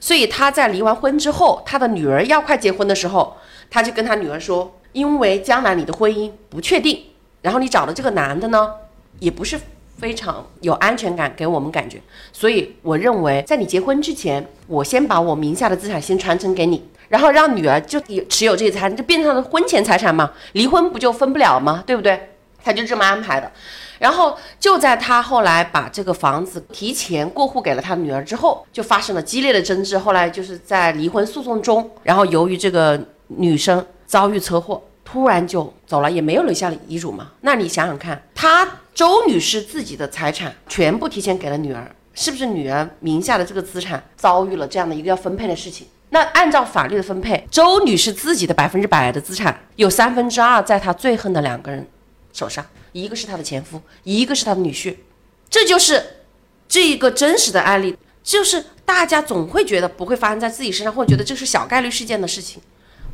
[0.00, 3.36] 所以她在离完婚之后，她的女儿要快结婚的时候，
[3.70, 7.04] 她就跟她女儿说，因为将来你的婚姻不确定，
[7.40, 8.68] 然后你找的这个男的呢，
[9.20, 9.58] 也不是
[9.98, 12.00] 非常有安全感，给我们感觉。
[12.32, 20.30] 所以我认为，在你结婚之前，我先把我名下的资产先传承给你，然后让女儿就有持有这些财产，就变成了婚前财产嘛。
[20.52, 21.82] 离婚不就分不了吗？
[21.86, 22.30] 对不对？
[22.62, 23.50] 他就这么安排的。
[23.98, 29.98] 然后就在他后来把这个房子提前过户给了他女儿之后，就发生了激烈的争执。
[29.98, 37.32] 后来就是在离婚诉讼中，然后由于这个女生遭遇车祸，突然就走了，也没有留下遗嘱嘛。
[37.40, 45.86] 那你想想看，他周女士自己的财产全部提前给了女儿，是不是女儿名下的这个资产遭遇了这样的一个要分配的事情？
[46.10, 51.86] 那按照法律的分配，周女士自己的百分之百的资产有三分之二在她最恨的两个人
[52.32, 54.96] 手上，一个是她的前夫，一个是她的女婿，
[55.48, 56.02] 这就是
[56.68, 57.96] 这一个真实的案例。
[58.24, 62.60] 就是大家总会觉得不会发生在自己身上，会觉得这是小概率事件的事情。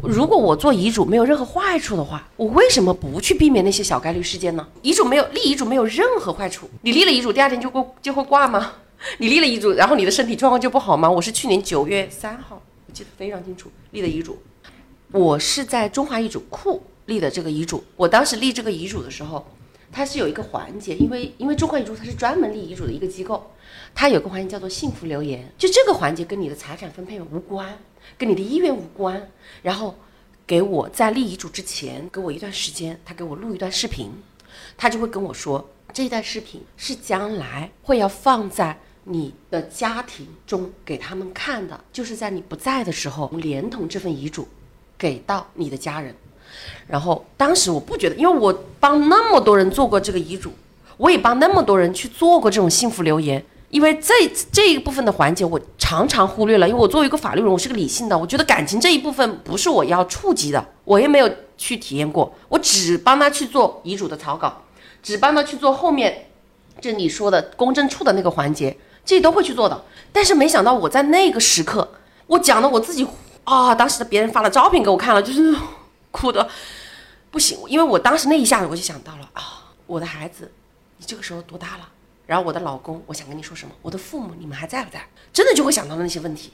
[0.07, 4.67] 如果我做遗嘱没有任何坏处的话，我为什么不去避免那些小概率事件呢？
[4.83, 8.73] 遗嘱没有立遗嘱没有任何坏处，你立了遗嘱第二天就过就会挂吗？
[9.19, 11.11] 你立了遗嘱，然后你的身体状况就不好吗？
[11.11, 14.39] 我是去年九月三号，我记得非常清楚，立的遗嘱。
[15.13, 17.85] 我是在中华遗嘱库立的这个遗嘱。
[17.97, 19.47] 我当时立这个遗嘱的时候，
[19.95, 23.49] 它是有一个环节，因为因为中华遗嘱它是专门立遗嘱的一个机构，
[23.95, 27.79] 它有个环节叫做幸福留言，就这个环节跟你的财产分配无关，
[28.19, 29.31] 跟你的意愿无关。
[29.63, 29.95] 然后
[30.45, 34.11] 给我在立遗嘱之前，给我一段时间，他给我录一段视频，
[34.77, 44.49] 他就会跟我说，这一段视频是将来会要放在你的家庭中给他们看的，就是在你不在的时候，连同这份遗嘱
[44.99, 46.13] 给到你的家人。
[46.87, 50.53] 然后当时我不觉得，因为我帮那么多人做过这个遗嘱，
[50.97, 53.45] 我也帮那么多人去做过这种幸福留言。
[53.71, 54.15] 因为这
[54.53, 56.69] 这一部分的环节，我常常忽略了。
[56.69, 61.29] 因为我作为一个法律人，我是个理性的，我觉得感情这一部分不是我要触及的，我也没有
[61.59, 62.33] 去体验过。
[62.49, 64.63] 我只帮他去做遗嘱的草稿，
[65.03, 66.27] 只帮他去做后面，
[66.81, 69.83] 就你说的公证处的那个环节，这都会去做的。
[70.13, 71.95] 但是没想到我在那个时刻，
[72.29, 73.05] 我讲的我自己
[73.43, 75.53] 啊，当时的别人发了照片给我看了，就是
[76.15, 76.49] 哭的
[77.33, 77.59] 不行。
[77.67, 79.43] 因为我当时那一下子我就想到了啊，
[79.87, 80.49] 我的孩子，
[80.99, 81.89] 你这个时候多大了？
[82.27, 83.75] 然后我的老公，我想跟你说什么？
[83.83, 85.05] 我的父母，你们还在不在？
[85.33, 86.53] 真的就会想到那些问题。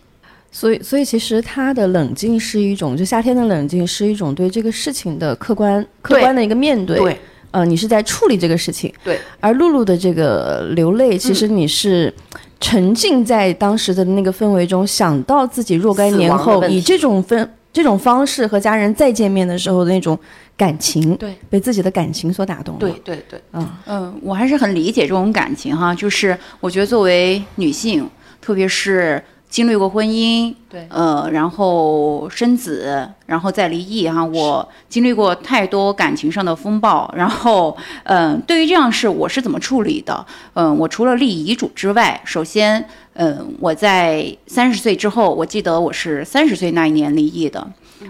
[0.50, 6.98] 所以，所以其实他的冷静是一种，就夏天的冷静是一种对这个事情的客观、客观的一个面对。
[6.98, 7.20] 对，
[7.52, 8.92] 呃，你是在处理这个事情。
[9.04, 9.20] 对。
[9.38, 12.12] 而露露的这个流泪，其实你是
[12.58, 20.18] 沉浸在当时的那个氛围中，想到自己若干年后以这种分这种方式和家人再见面的时候的那种
[20.56, 22.80] 感情，对，被自己的感情所打动了。
[22.80, 23.40] 对，对对，
[23.86, 28.08] 嗯，我还是很理解这种感情哈，就是我觉得作为女性，
[28.40, 30.86] 特别是经历过婚姻，对。
[30.90, 40.24] 呃，然后生子，然后再离异哈，我经历过太多感情上的风暴，然后，嗯、对于这样事我是怎么处理的？
[40.54, 47.66] 嗯、我除了立遗嘱之外，首先，嗯、我在三十岁之后，我记得我是三十岁那一年离异的，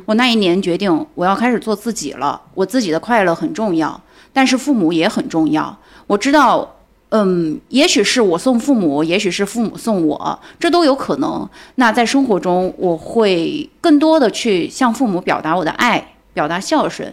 [0.07, 4.01] 我那一年决定我要开始做自己了，我自己的快乐很重要，
[4.33, 6.77] 但是父母也很重要，我知道。
[7.13, 11.51] 嗯，也许是我送父母，也许是父母送我，这都有可能。
[11.75, 17.13] 那在生活中，我会更多的去向父母表达我的爱，表达孝顺。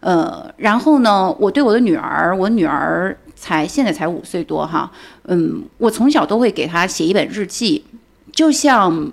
[0.00, 4.90] 呃，然后呢，我对我的女儿，我女儿才现在才五岁多哈，
[5.24, 7.84] 嗯，我从小都会给他写一本日记，
[8.32, 9.12] 就像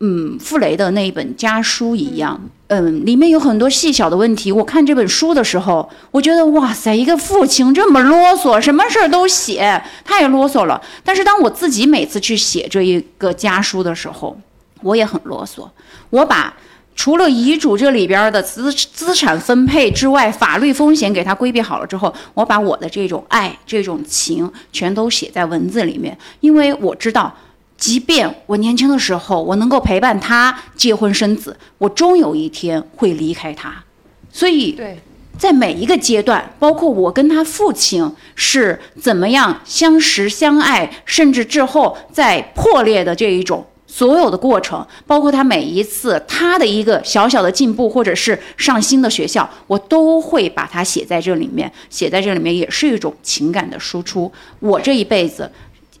[0.00, 2.40] 嗯傅雷的那一本家书一样。
[2.68, 4.50] 嗯，里面有很多细小的问题。
[4.50, 10.80] 我看这本书的时候，我觉得哇塞，一个父亲这么啰嗦，什么事儿都写，太啰嗦了。
[11.04, 14.34] 但是当我自己每次去写这一个家书的时候，
[14.80, 15.68] 我也很啰嗦。
[16.08, 16.54] 我把
[16.96, 27.32] 除了遗嘱这里边的资资产分配之外，法律风险给它规避好了之后，我把我的这种爱、这种情全都写在文字里面，因为我知道。
[27.78, 33.84] 即便我年轻的时候，我能够陪伴他结婚生子，我终有一天会离开他，
[34.32, 34.98] 所以对，
[35.36, 54.30] 在每一个阶段，包括我跟他父亲是怎么样相识相爱，甚至之后在破裂的这一种所有的过程，包括他每一次他的一个小小的进步，或者是上新的学校，我都会把它写在这里面，写在这里面也是一种情感的输出。
[54.60, 55.50] 我这一辈子。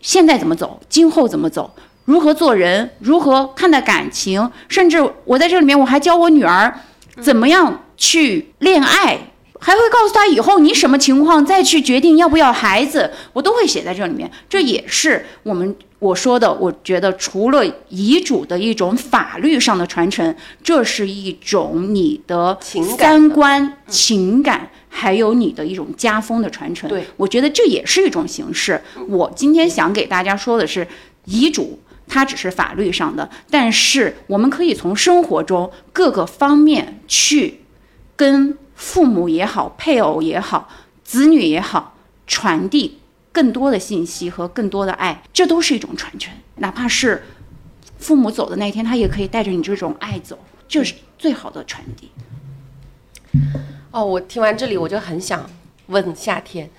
[0.02, 1.68] 现在怎么走，今后怎么走，
[2.04, 6.72] 如何做人，如何看待感情，甚至我在这里面我还教我女儿
[7.20, 9.18] 怎么样去恋爱，
[9.58, 14.30] 还会告诉她以后你什么情况再去决定要不要孩子，我都会写在这里面。
[14.48, 24.70] 这也是我们我说的，我觉得除了遗嘱的一种法律上的传承，这是一种你的情感三观、情感。
[24.88, 28.80] 还有你的一种家风的传承，对我觉得这也是一种形式。
[29.08, 30.88] 我今天想给大家说的是，
[31.26, 31.78] 遗嘱
[32.08, 37.60] 它只是法律上的，但是我们可以从生活中各个方面去
[38.16, 40.66] 跟父母也好、配偶也好、
[41.04, 42.96] 子女也好传递
[43.36, 46.32] 更多的信息和更多的爱，这都是一种传承。
[46.54, 47.22] 哪怕是
[47.98, 52.10] 父母走的那天，他也可以带着你这种爱走，这是最好的传递。
[53.90, 55.50] 哦，我听完这里我就很想
[55.88, 56.70] 问夏天，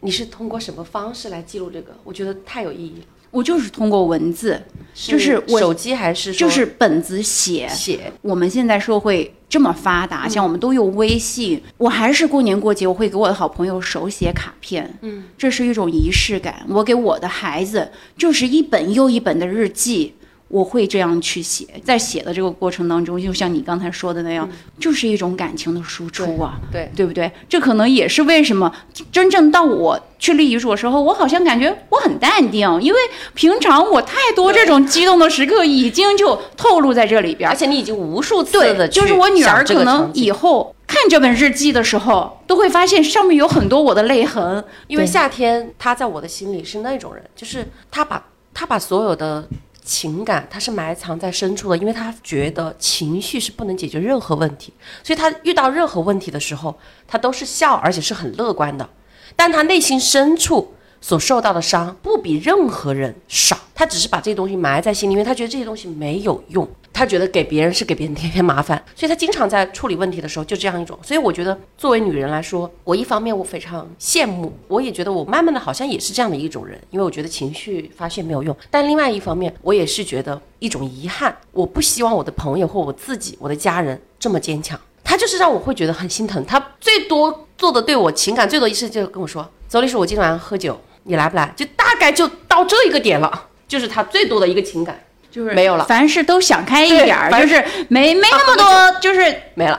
[0.00, 1.94] 你是通过什么方式来记录这个？
[2.02, 3.06] 我觉得太有意义了。
[3.30, 4.60] 我就是通过文字，
[4.94, 7.68] 就是我手机还是就是本子写。
[7.68, 8.12] 写？
[8.22, 16.64] 我们现在社会这么发达，像我们都用微信，我还是过年过节我会给我的好朋友手写卡片，嗯，这是一种仪式感。
[16.68, 20.14] 我给我的孩子就是一本又一本的日记。
[20.50, 27.30] 我会这样去写，在写的这个过程当中，就像你刚才说的那样，就是一种感情的输出啊，对，对不对？
[27.48, 28.72] 这可能也是为什么
[29.12, 32.98] 真正到我去立遗嘱的时候，我好像感觉我很淡定，因为
[33.34, 37.56] 平常我太多这种激动的时刻已经就透露在这里边儿而。
[37.56, 44.64] 且你已经无数次对的，就是我女儿可能以后看这本日记的时候，都会发现上面有很多我的泪痕。
[44.88, 49.46] 因为夏天他在我的心里是那种人，就是他把他把所有的
[49.82, 58.88] 情感他是埋藏在深处的，因为他觉得情绪是不能解决任何问题，所以他遇到任何问题的时候，他都是笑，而且是很乐观的。
[59.36, 70.98] 但他内心深处所受到的伤不比任何人少，他只是把这些东西埋在心里，因为他觉得这些东西没有用，他觉得给别人是给别人添添麻烦，所以他经常在处理问题的时候就这样一种。
[71.02, 84.78] 所以我觉得作为女人来说，我一方面我非常羡慕，我也觉得我慢慢的好像也是这样的一种人，因为我觉得情绪发泄没有用，但另外一方面我也是觉得一种遗憾，我不希望我的朋友或我自己、我的家人这么坚强。
[85.02, 86.44] 他就是让我会觉得很心疼。
[86.44, 90.78] 他最多做的对我情感最多一次就跟我说：“邹律师，我今天晚上喝酒，
[91.10, 94.98] 你来不来？”就大概就到这一个点了，就是他最多的一个情感
[95.30, 99.20] 就是没有了凡事都想开一点儿，就是没没那么多，就是
[99.54, 99.78] 没了。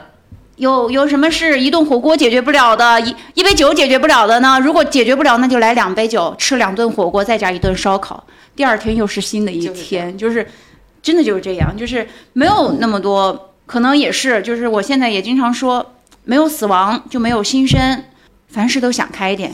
[0.58, 4.60] 有有什么事一顿火锅解决不了的，一一杯酒解决不了的呢？
[4.62, 8.24] 如果解决不了，那就来两杯酒，吃两顿火锅，再加一顿烧烤，
[8.56, 10.48] 第二天又是新的一就是这天，就是
[11.02, 15.94] 真的就是这样，就是没有那么多，可能也是，就是我现在也经常说，
[16.26, 18.04] 没有死亡就没有新生，
[18.48, 19.52] 凡事都想开一点。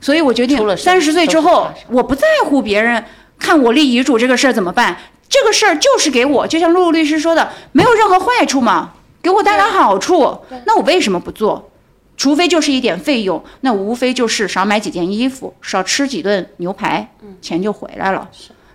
[0.00, 3.04] 所以我决定三十岁之后，我不在乎别人
[3.38, 4.96] 看我立遗嘱这个事儿怎么办，
[5.28, 11.70] 这个事儿就是给我，就像陆陆律师说的，没有任何坏处嘛，给我带来好处，那我为什么不做？
[12.16, 18.28] 除非就是一点费用，那无非就是少买几件衣服，少吃几顿牛排，钱就回来了。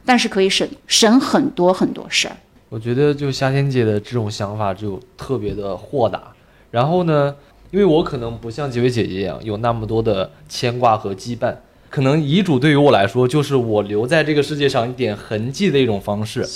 [0.03, 2.35] 但是可以省省很多很多事儿。
[2.69, 6.21] 我觉得就夏天姐的这种想法就特别的豁达。
[6.71, 7.35] 然后呢，
[7.71, 11.53] 因为我可能不像几位姐姐一样有那么多的牵挂和羁绊，
[11.89, 16.47] 可能遗嘱对于我来说就是我留在这个世界上一点痕迹的一种方式。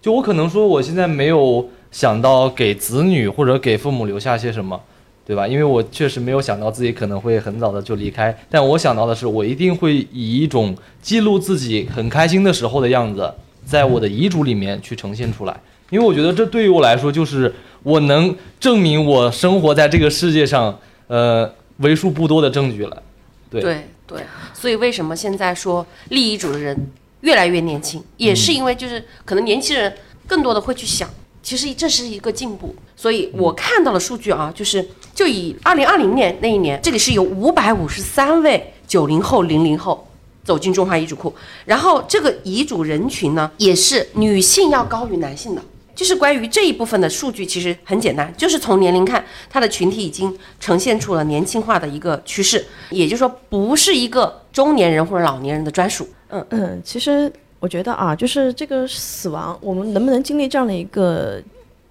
[0.00, 4.80] 就我可能说我现在没有想到给子女或者给父母留下些什么，
[5.26, 5.46] 对吧？
[5.48, 15.60] 因为我确实没有想到自己可能会很早的就离开，但我想到的是，我一定会以一种记录自己很开心的时候的样子，在我的遗嘱里面去呈现出来。
[15.90, 23.02] 因为我觉得这对于我来说，就是我能证明我生活在这个世界上，呃，为数不多的证据了。
[23.50, 24.20] 对对对，
[24.52, 26.76] 所以为什么现在说立遗嘱的人
[27.22, 29.90] 越来越年轻，也是因为就是可能年轻人
[30.26, 31.08] 更多的会去想，
[31.42, 32.74] 其实这是一个进步。
[32.94, 40.06] 所以我看到的数据啊，就是就以二零二零年那一年，这里是有五百五十三位九零后、零零后
[40.44, 41.34] 走进中华遗嘱库，
[41.64, 45.62] 然后这个遗嘱人群呢，也是女性要高于男性的。
[45.98, 56.08] 就是关于这一部分的数据，其实很简单，就是从年龄看，它的群体已经呈现出了年轻化的一个趋势，也就是说，不是一个中年人或者老年人的专属。
[56.28, 61.42] 嗯，嗯，其实我觉得啊，就是这个死亡，我们能不能经历这样的一个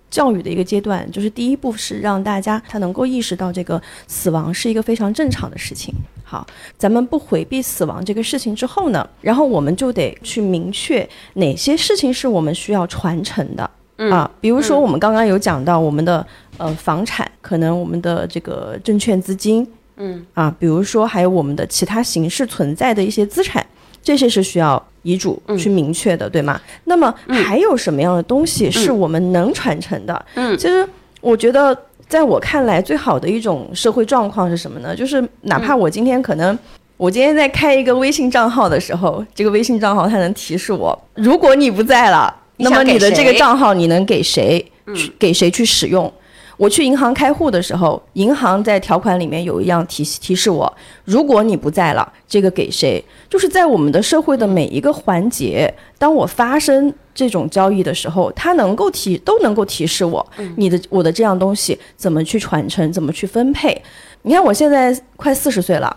[0.09, 1.05] 教育的一个阶段？
[1.11, 5.93] 就是第一步是让大家他能够意识到这个死亡是一个非常正常的事情。
[6.23, 6.47] 好，
[6.77, 13.69] 咱们不回避死亡这个事情之后呢，然后我们就得去明确哪些事情是我们需要传承的。
[13.97, 16.25] 啊，比如说我们刚刚有讲到我们的
[16.57, 19.67] 呃房产，可能我们的这个证券资金，
[19.97, 23.65] 嗯啊，比如说还有我们的其他形式存在的一些资产，
[24.03, 26.61] 这些是需要遗嘱去明确的，对吗？
[26.85, 30.25] 那么还有什么样的东西是我们能传承的？
[30.35, 30.87] 嗯其实
[31.19, 31.75] 我觉得，
[32.07, 34.95] 在我看来，最好的一种社会状况是什么呢？
[34.95, 36.57] 就是哪怕我今天可能。
[36.95, 44.63] 我今天在开一个微信账号的时候，这个微信账号它能提示我，如果你不在了，那么你的这个账号你能给谁
[44.95, 46.11] 去给谁去使用？
[46.57, 50.71] 我去银行开户的时候，银行在条款里面有一样提提示我，
[51.05, 53.03] 如果你不在了，这个给谁？
[53.29, 63.79] 就是在我们的社会的每一个环节，当我发生这种交易的时候，它能够提都能够提示我，你的我的这样东西怎么去传承，怎么去分配。
[64.23, 65.95] 你看我现在快四十岁了。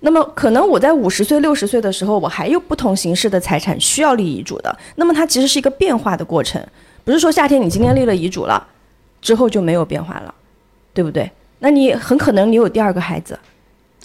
[0.00, 4.76] 那么可能我在五十岁、六十岁的时候，我还有不同形式的财产需要立遗嘱的。
[4.96, 6.60] 那么它其实是一个变化的过程，
[7.04, 8.66] 不是说夏天你今天立了遗嘱了，
[9.20, 10.34] 之后就没有变化了，
[10.92, 11.30] 对不对？
[11.60, 13.38] 那你很可能你有第二个孩子，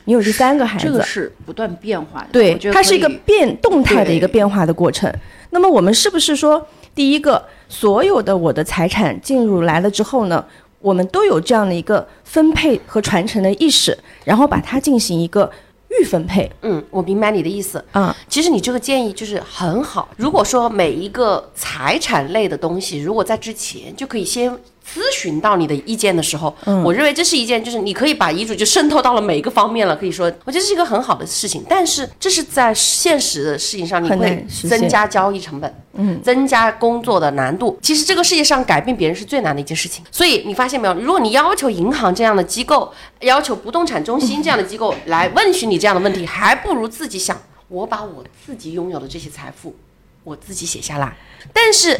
[0.05, 5.11] 你有第三个孩子，这个是不断变化的，对它是一个变动态的一个变化的过程。
[5.49, 10.45] 那么我们是不是说，第一个，所有的我的财产进入来了之后呢，
[10.79, 15.49] 我们都有这样的一个分配和传承的意识，然后把它进行一个
[15.89, 17.83] 预分配嗯，我明白你的意思。
[17.91, 18.15] 啊？
[18.27, 20.09] 其实你这个建议就是很好。
[20.17, 24.57] 如果说每一个财产类的东西，如果在之前就可以先
[24.93, 29.95] 咨询到你的意见的时候，嗯我认为这是一件就是你可以把遗嘱就渗透到了每一个方面了。
[29.95, 31.63] 可以说，我觉得这是一个很好的事情。
[31.67, 37.77] 但是这是在现实的事情上，你会增加交易成本，嗯，增加工作的难度。
[37.81, 40.03] 其实这个世界上改变别人是最难的一件事情。
[40.11, 40.93] 所以你发现没有？
[40.95, 49.75] 如果你要求银行这样的机构，要求不动产中心这样的机构来问询你这样的问题，还不如自己想，我把我自己拥有的这些财富，
[50.23, 51.17] 我自己写下来。
[51.51, 51.99] 但是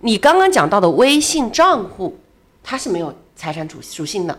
[0.00, 2.18] 你刚刚讲到的微信账户，
[2.68, 4.36] 它是没有财产属属性的。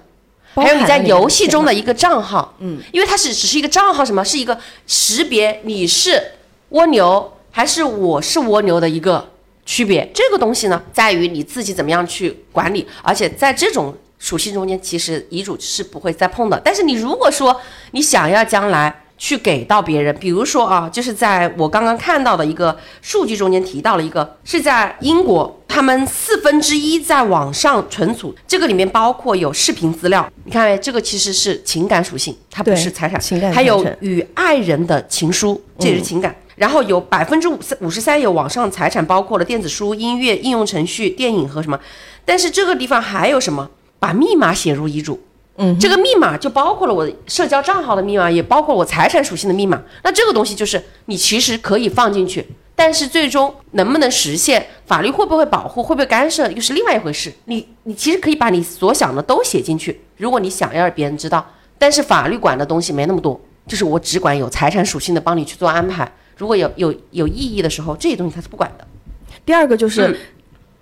[0.54, 6.22] 还有你在游戏中的一个账号，嗯，因为它是只是一个账号，什么是一个识别你是
[6.70, 9.30] 蜗牛还是我是蜗牛的一个
[9.66, 10.10] 区别。
[10.14, 16.60] 这个东西呢，在于你自己怎么样去管理，而且在这种属性中间，其实遗嘱是不会再碰的。
[16.66, 17.62] 但是你如果说
[17.92, 30.78] 你想要将来去给到别人，比如说啊，就是在我刚刚看到的一个数据中间提到了一个，是在英国，他们四分之一在网上存储，这个里面包括有视频资料，你看没？
[30.78, 36.36] 这个其实是情感属性，它不是财产，情感还有与爱人的情书，这也是情感。
[36.56, 41.80] 然后有百分之五五十三有网上财产，包括了电子书、音乐、应用程序、电影和什么。
[42.26, 43.70] 但是这个地方还有什么？
[44.00, 45.20] 把密码写入遗嘱。
[45.60, 49.82] 嗯，这个密码就包括了我的社交账号的密码，也包括我财产属性的密码。
[50.04, 52.46] 那这个东西就是你其实可以放进去，
[52.76, 57.34] 但是最终能不能实现，法律会不会保护，会不会干涉，又是另外一回事。
[57.46, 61.44] 你你其实可以把你所想的都写进去，如果你想要让别人知道，
[61.80, 66.12] 但是法律管的东西没那么多，就是我只管有财产属性的帮你去做安排。
[66.38, 68.86] 如果有有有异议的时候，这些东西它是不管的。
[69.44, 70.08] 第二个就是。
[70.10, 70.16] 嗯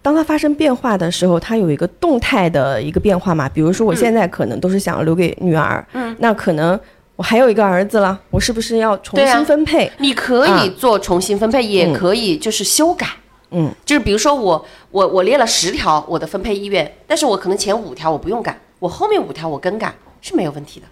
[0.05, 3.49] 当它发生变化的时候，它有一个动态的一个变化嘛。
[3.49, 6.79] 比如说，我现在可能都是想留给女儿，嗯，那可能
[7.15, 9.91] 我还有一个儿子了，我是不是要重新分配？
[9.97, 13.07] 你可以做重新分配，也可以就是修改。
[13.49, 19.91] 嗯，就是比如说我我我列了十条我的分配意愿，但是我可能前五条我不用改，我后面五条我更改
[20.21, 20.85] 是没有问题的，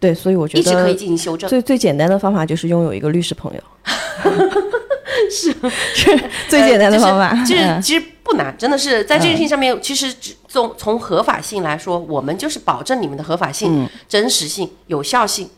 [0.00, 1.48] 对，所以我觉得一直可以进行修正。
[1.48, 3.60] 最最简单的方法就是拥有一个律师朋友，
[5.30, 5.52] 是
[5.94, 7.28] 是 最简单的方法。
[7.28, 15.48] 呃就是嗯其实不难，真的是在这件事情上面，其实只从从合法性来说，我们就是保证你们的合法性、嗯真实性、有效性，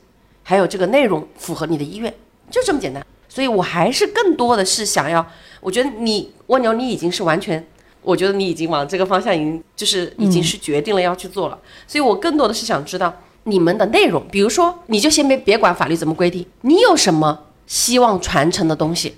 [0.43, 2.13] 还有这个内容符合你的意愿，
[2.51, 3.05] 就这么简单。
[3.29, 5.27] 所以我还是更多的是想要，
[5.61, 7.67] 我觉得你蜗牛，你已经是完全。
[8.01, 19.15] 我觉得你已经往这个方向已经就是已经是决定了要去做了，所以我更多的是想知道你们的内容，比如说你就先别别管法律怎么规定，你有什么希望传承的东西？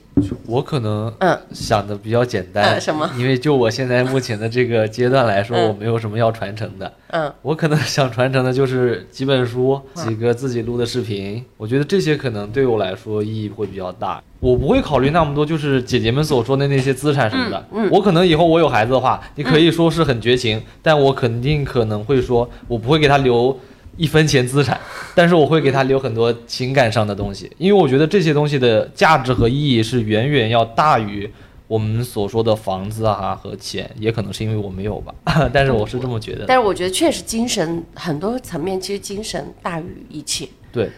[0.46, 1.38] 我可能嗯。
[1.52, 3.08] 想的比较简单，嗯什么？
[3.16, 5.68] 因为就我现在目前的这个阶段来说，嗯。
[5.68, 6.92] 我没有什么要传承的。
[7.12, 14.22] 嗯，我可能想传承的就是几本书、几个自己录的视频，我觉得这些可能对我来说意义会比较大。
[14.38, 17.66] 我不会考虑那么多，就是姐姐们所说的那些资产什么的。
[17.72, 23.58] 嗯我可能以后我有孩子的话，你可以说是很绝情，但我肯定可能会说，我不会给他留
[23.96, 24.80] 一分钱资产，
[25.14, 31.30] 但是我会给他留很多情感上的东西，因为我觉得这些东西的价值和意义是远远要大于
[31.66, 35.14] 我们所说的房子啊和钱，也可能是因为我没有吧，
[35.52, 36.44] 但是我是这么觉得。
[36.46, 40.48] 但是我觉得确实精神很多层面，其实精神大于一切。
[40.72, 40.90] 对，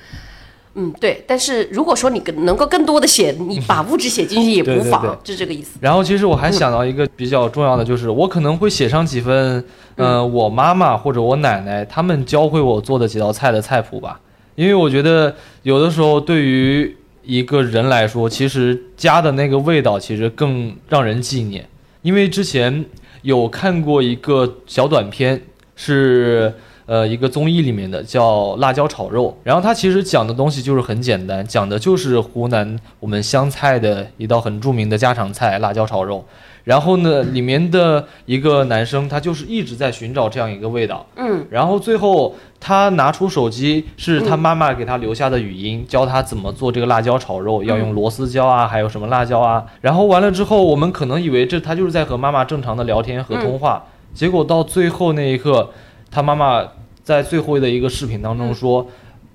[0.74, 1.22] 嗯，对。
[1.26, 5.78] 但是如果说你更能够更多的写，你把物质写进去也不妨，就这个意思。
[5.80, 9.64] 然后其实我还想到一个比较重要的，就是我可能会写上几份，
[9.96, 14.18] 呃，我妈妈或者我奶奶他们教会我做的几道菜的菜谱吧，
[14.54, 21.68] 因为我觉得有的时候对于一个人来说，其实家的那个味道其实更让人纪念。
[22.00, 22.84] 因为之前
[23.22, 25.40] 有看过一个小短片，
[25.76, 26.52] 是
[26.86, 29.36] 呃一个综艺里面的，叫辣椒炒肉。
[29.42, 36.24] 然后它其实讲的东西就是很简单，讲的就是湖南我们湘菜的一道很著名的家常菜——辣椒炒肉。
[36.64, 41.04] 然后呢，里面的一个男生，他就是一直在寻找这样一个味道。
[41.16, 49.64] 嗯，然后最后他拿出手机，是他妈妈给他留下的语音，教他怎么做这个辣椒炒肉，要用螺丝椒啊，还有什么辣椒啊。
[49.80, 55.68] 然后完了之后，我们可能以为这他就是在和妈妈正常的聊天和通话，结果到最后那一刻，
[56.12, 56.62] 他妈妈
[57.02, 58.86] 在最后的一个视频当中说。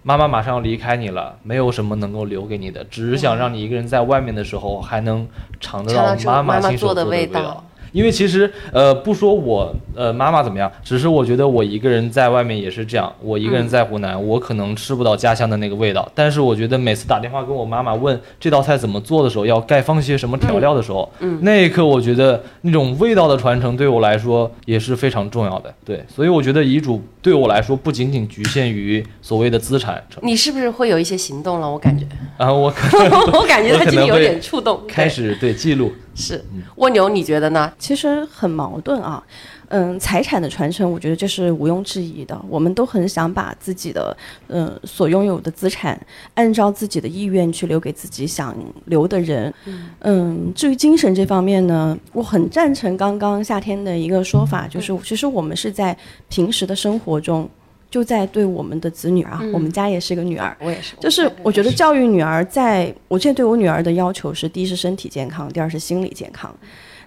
[0.03, 5.28] 妈妈马上要离开你了，没有什么能够留给你的，只是想让你一个人在外面的时候还能
[5.59, 7.65] 尝得到妈妈妈做的亲手的味道道。
[7.97, 16.07] 因为其实呃不说我呃妈妈怎么样，只是我觉得我一个人在外面也是这样，我一个人在湖南，我可能吃不到家乡的那个味道。
[16.13, 25.73] 但是我觉得每次打电话跟我妈妈问这道菜怎么做的时候，要该放些什么调料的时候，嗯那一刻我觉得那种味道的传承对我来说也是非常重要的。
[25.83, 31.67] 对，所以我觉得遗嘱对我来说不仅仅局限于所谓的资产你是不是会有一些行动了？
[31.67, 32.05] 我感觉，
[32.37, 34.81] 啊，我可 能我感觉他今天有点触动。
[34.87, 35.91] 开始对记录。
[36.18, 36.45] 对是
[36.76, 37.72] 蜗牛，你觉得呢？
[37.78, 39.24] 其实很矛盾啊。
[39.70, 42.41] 嗯，财产的传承，我觉得这是毋庸置疑的。
[42.49, 44.15] 我们都很想把自己的
[44.47, 45.99] 嗯所拥有的资产，
[46.36, 48.55] 按照自己的意愿去留给自己想
[48.86, 49.53] 留的人。
[49.99, 55.95] 嗯，至于精神这方面呢，我很赞成刚刚夏天的一个说法，就是其实我们是在
[56.30, 57.49] 平时的生活中，
[57.89, 66.53] 就在对我们的子女啊，我们家也是个女儿，我也是，就是我觉得教育女儿在，我现在对我女儿的要求是：第一是身体健康，第二是心理健康。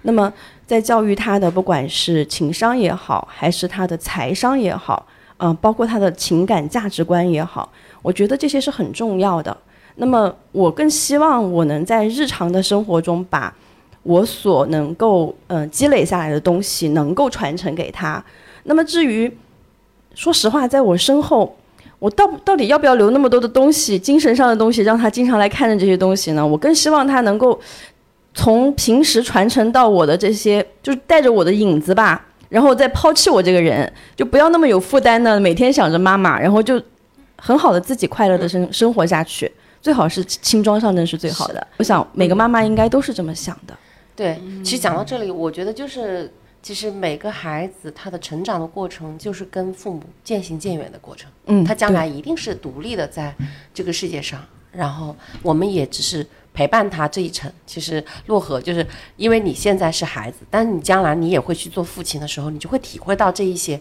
[0.01, 0.31] 那么
[0.65, 5.05] 在教育她的，不管是情商也好，还是她的财商也好，
[5.37, 7.71] 嗯、包括她的情感价值观也好，
[8.01, 9.55] 我觉得这些是很重要的。
[9.95, 13.53] 那么我更希望我能在日常的生活中把
[14.01, 18.23] 我所能够呃积累下来的东西能够传承给她。
[18.63, 19.31] 那么至于
[20.15, 21.55] 说实话，在我身后。
[21.99, 26.43] 我到到底要不要留那么多的东西，精神上的东西，让他经常来看着这些东西呢？
[26.43, 27.59] 我更希望他能够
[28.33, 36.81] 从平时传承到我的这些，就是带着我的影子吧，然后再抛弃我这个人，就不要那么有负担的，每天想着妈妈，然后就
[37.37, 41.67] 很好的自己快乐的生生活下去，最好是轻装上阵是最好的。
[41.77, 43.77] 我想每个妈妈应该都是这么想的。
[44.15, 46.33] 对，其实讲到这里，我觉得就是，
[46.63, 51.29] 其实每个孩子他的成长的过程，就是跟父母渐行渐远的过程。
[51.47, 53.35] 嗯，他将来一定是独立的在
[53.73, 57.51] 这个世界上，然后我们也只是陪伴他这一程。
[57.65, 58.85] 其实洛河就是
[59.17, 63.79] 因为你现在是孩子，但你将来你也会去做父亲的时候，你就会体会到这一些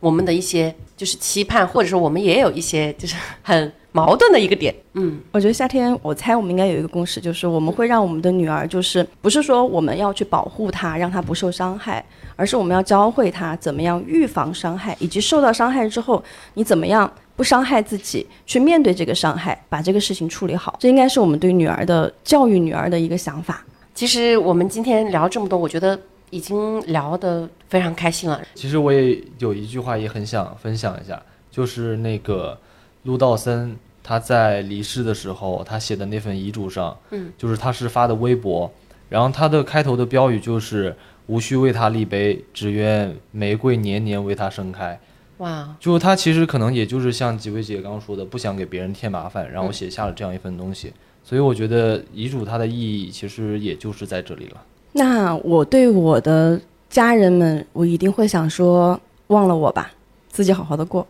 [0.00, 4.74] 我们的一些就是期盼，或者说我们也有一些就是很矛盾的一个点。
[4.94, 16.22] 嗯，我觉得夏天，我猜我们应该有一个共识，就是我们会让我们的女儿，就是不是说我们要去保护她，让她不受伤害，而是我们要教会她怎么样预防伤害，以及受到伤害之后，
[16.54, 20.76] 你怎么样不伤害自己，去面对这个伤害，把这个事情处理好。
[20.80, 23.64] 这应该是我们对女儿的教育女儿的一个想法。
[23.94, 25.98] 其实我们今天聊这么多，我觉得
[26.30, 28.40] 已经聊得非常开心了。
[28.54, 31.20] 其实我也有一句话也很想分享一下，
[31.50, 32.58] 就是那个
[33.02, 38.72] 陆道森他在离世的时候，他写的那份遗嘱上，嗯，就是他是发的微博，
[39.08, 44.98] 然后他的开头的标语就是“无需为他立碑，只愿玫瑰年年为他盛开”。
[45.38, 50.92] 哇，就他其实可能也就是像几位姐刚刚说的，不想给别人添麻烦，然后写下了这样一份东西。
[51.24, 54.62] 所以我觉得遗嘱它的意义其实也就是在这里了。
[54.92, 59.90] 那我对我的家人们，我一定会想说，忘了我吧，
[60.28, 61.06] 自己好好的过。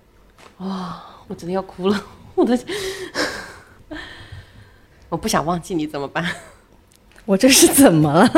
[0.58, 2.04] 哇我真的要哭了，
[2.34, 2.58] 我的，
[5.08, 6.24] 我不想忘记你怎么办？
[7.24, 8.30] 我这是怎么了？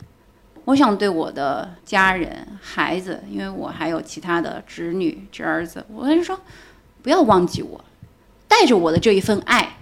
[0.64, 6.38] 我想对我的家人、孩子，因为我还有其他的侄女、侄儿子，我跟你说，
[7.02, 7.84] 不要忘记我，
[8.46, 9.78] 带着我的这一份爱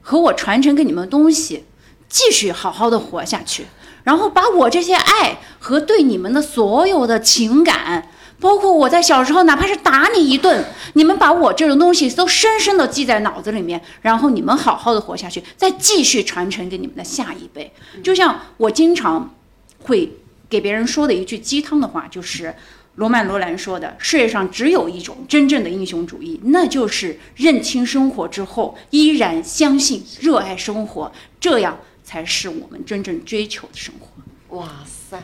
[0.00, 1.64] 和我传承给你们的东西，
[2.08, 3.66] 继续好好的活下去，
[4.08, 8.08] 然后把我这些爱和对你们的所有的情感。
[8.40, 17.70] 包括我在小时候，哪怕是打你一顿，你们把我这种东西都深深的记在脑子里面，然后你们好好的活下去，再继续传承给你们的下一辈。
[18.02, 19.34] 就像我经常
[19.82, 20.10] 会
[20.48, 22.54] 给别人说的一句鸡汤的话，就是
[22.94, 31.76] 罗曼·罗兰说的：“世界上只有一种真正的英雄主义，那就是认清生活之后依然相信、热爱生活，这样
[32.08, 34.56] 才是我们真正追求的生活。
[34.56, 35.22] 哇塞，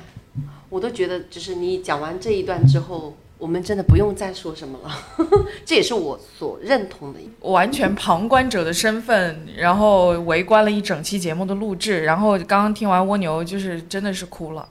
[0.69, 4.95] 我都觉得，就是你讲完这一段之后，我们真的不用再说什么了。
[5.65, 7.31] 这也是我所认同的一。
[7.41, 14.69] 完全旁观者的身份，然后围观了一整期节目的录制，然后刚刚听完蜗牛，就是真的是哭了。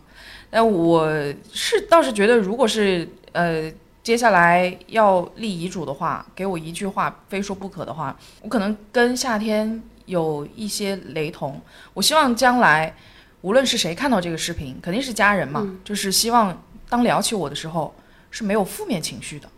[0.52, 1.12] 但我
[1.52, 3.72] 是倒是觉得，如果是呃
[4.04, 11.60] 接下来要立遗嘱的话，给我一句话非说不可的话，我可能跟夏天有一些雷同。
[11.94, 12.96] 我希望将来
[13.42, 17.94] 无论是谁看到这个视频，肯定是家人嘛，就是希望当聊起我的时候
[18.32, 19.50] 是没有负面情绪的。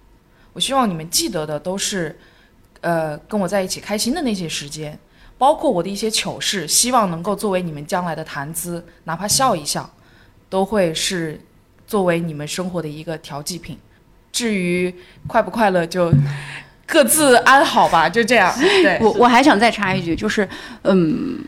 [0.54, 2.18] 我希望你们记得的都是。
[2.82, 5.00] 呃，跟我在一起开心的那些时间，
[5.40, 9.90] 包括我的一些糗事，希望能够作为你们将来的谈资，哪怕笑一笑，
[10.50, 11.42] 都会是
[11.88, 13.76] 作为你们生活的一个调剂品。
[14.32, 14.94] 至于
[15.26, 16.14] 快不快乐，就
[16.86, 18.54] 各自安好吧，就这样。
[18.60, 20.48] 对，我我还想再插一句，就是，
[20.84, 21.40] 嗯，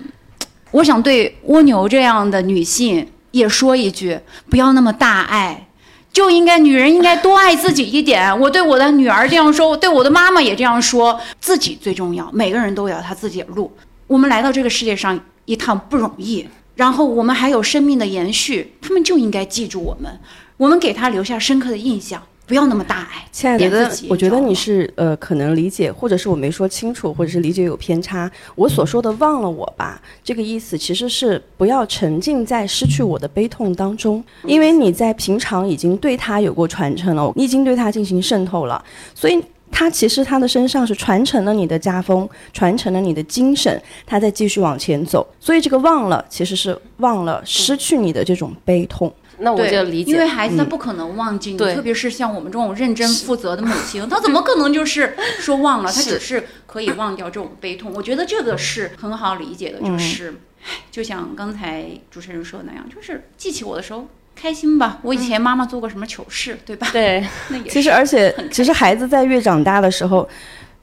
[0.72, 4.20] 我想对蜗牛这样的女性也说一句，
[4.50, 5.68] 不要那么大爱，
[6.12, 8.38] 就应该女人应该多爱自己一点。
[8.40, 12.30] 我对我的女儿这样说，我对我的妈妈也这样说，自己最重要。
[12.32, 13.72] 每个人都有他自己的路。
[14.08, 20.20] 我们来到这个世界上一趟不容易，然后我们还有生命的延续，他们就应该记住我们，
[20.58, 22.24] 我们给他留下深刻的印象。
[22.48, 28.32] 不要那么大爱，亲爱的，我觉得你是呃，可能理解，或者是我没说清楚，或者是理解有偏差。
[28.56, 38.82] 我所说的“忘了我吧”这个意思，其实是不要沉浸在失去我的悲痛当中，因为你在平常已经对他有过传承了，你已经对他进行渗透了，
[39.14, 45.28] 所以他其实他的身上是传承了你的家风，传承了你的精神，他在继续往前走。
[45.38, 49.14] 所以这个忘了，其实是忘了失去你的这种悲痛。
[49.40, 55.92] 那我，就理解，因为孩子他不可能忘记你，对特别是像我们这种认真负责的母亲，他怎么可能就是 说忘了？
[55.92, 57.92] 他只是可以忘掉这种悲痛。
[57.96, 65.00] 我觉得这个是很好理解的，就是，唉就像刚才主持人说的那样，就是记起我的时候开心吧。
[65.04, 66.90] 我以前妈妈做过什么糗事，对吧？
[66.92, 70.28] 对，那也 其实，而且其实孩子在越长大的时候，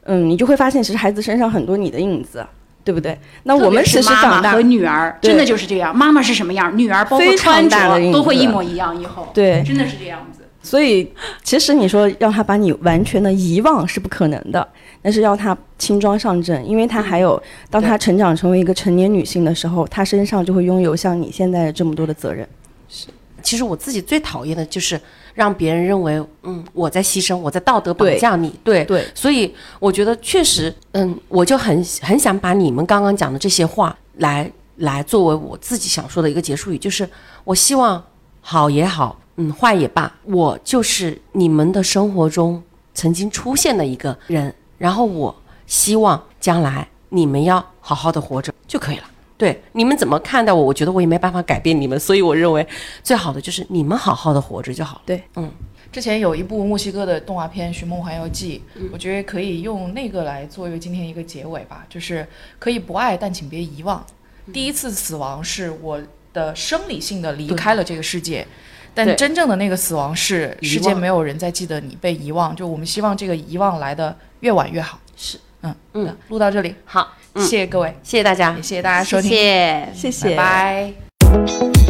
[0.04, 2.46] 嗯，你就会发现，其实孩子身上很多你的影子，
[2.84, 3.18] 对不对？
[3.44, 9.00] 那我们是实长大妈妈和，女儿真的就是这样，妈妈是什么样，女儿包括穿着都会一模一样。
[9.00, 10.42] 以后对真的是这样子。
[10.62, 11.10] 所以
[11.42, 14.66] 其实你说让他把你完全的遗忘是不可能的，
[15.02, 22.48] 但是要他轻装上阵，因为他还有，当他成长成为一个成年女性的时候，他身上就会拥有像你现在的这么多的责任。
[22.88, 23.08] 是
[23.42, 24.98] 其实我自己最讨厌的就是
[25.34, 28.54] 让别人认为，嗯，我在牺牲，我在道德绑架你。
[28.62, 37.08] 对对所以我觉得确实，嗯，我就很很想把你们刚刚讲的这些话来来作为我自己想说的一个结束语，就是
[37.42, 38.02] 我希望
[38.40, 42.62] 好也好，嗯，坏也罢，我就是你们的生活中
[42.94, 45.34] 曾经出现的一个人，然后我
[45.66, 49.04] 希望将来你们要好好的活着就可以了。
[49.36, 50.62] 对你们怎么看待我？
[50.62, 52.66] 我觉得我也没办法改变你们，所以我认为
[53.02, 55.02] 最好的就是你们好好的活着就好了。
[55.06, 55.50] 对，嗯，
[55.90, 58.62] 之前有一部墨西哥的动画片《寻梦环游记》，
[58.92, 62.26] 我觉得可以用那个来作为今天一个结尾吧，就是
[62.58, 64.04] 可以不爱，但请别遗忘。
[64.52, 66.00] 第一次死亡是我
[66.32, 68.46] 的生理性的离开了这个世界，
[68.94, 72.54] 但真正的那个死亡是世界没有人再记得你，被遗忘。
[72.54, 75.00] 就我们希望这个遗忘来的越晚越好。
[75.16, 79.88] 是，嗯嗯那录到这里，好，嗯谢谢各位，谢谢大家也，谢谢大家收听，谢。
[79.94, 80.92] 谢谢，拜拜。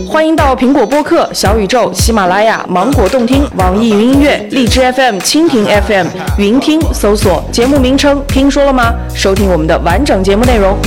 [0.09, 6.07] 欢迎到苹果播客、小宇宙、喜马拉雅、芒果动听、网易云音乐、荔枝 FM、蜻蜓 FM、
[6.38, 10.78] 云听搜索节目名称“听说了吗”，收听我们的完整节目内容。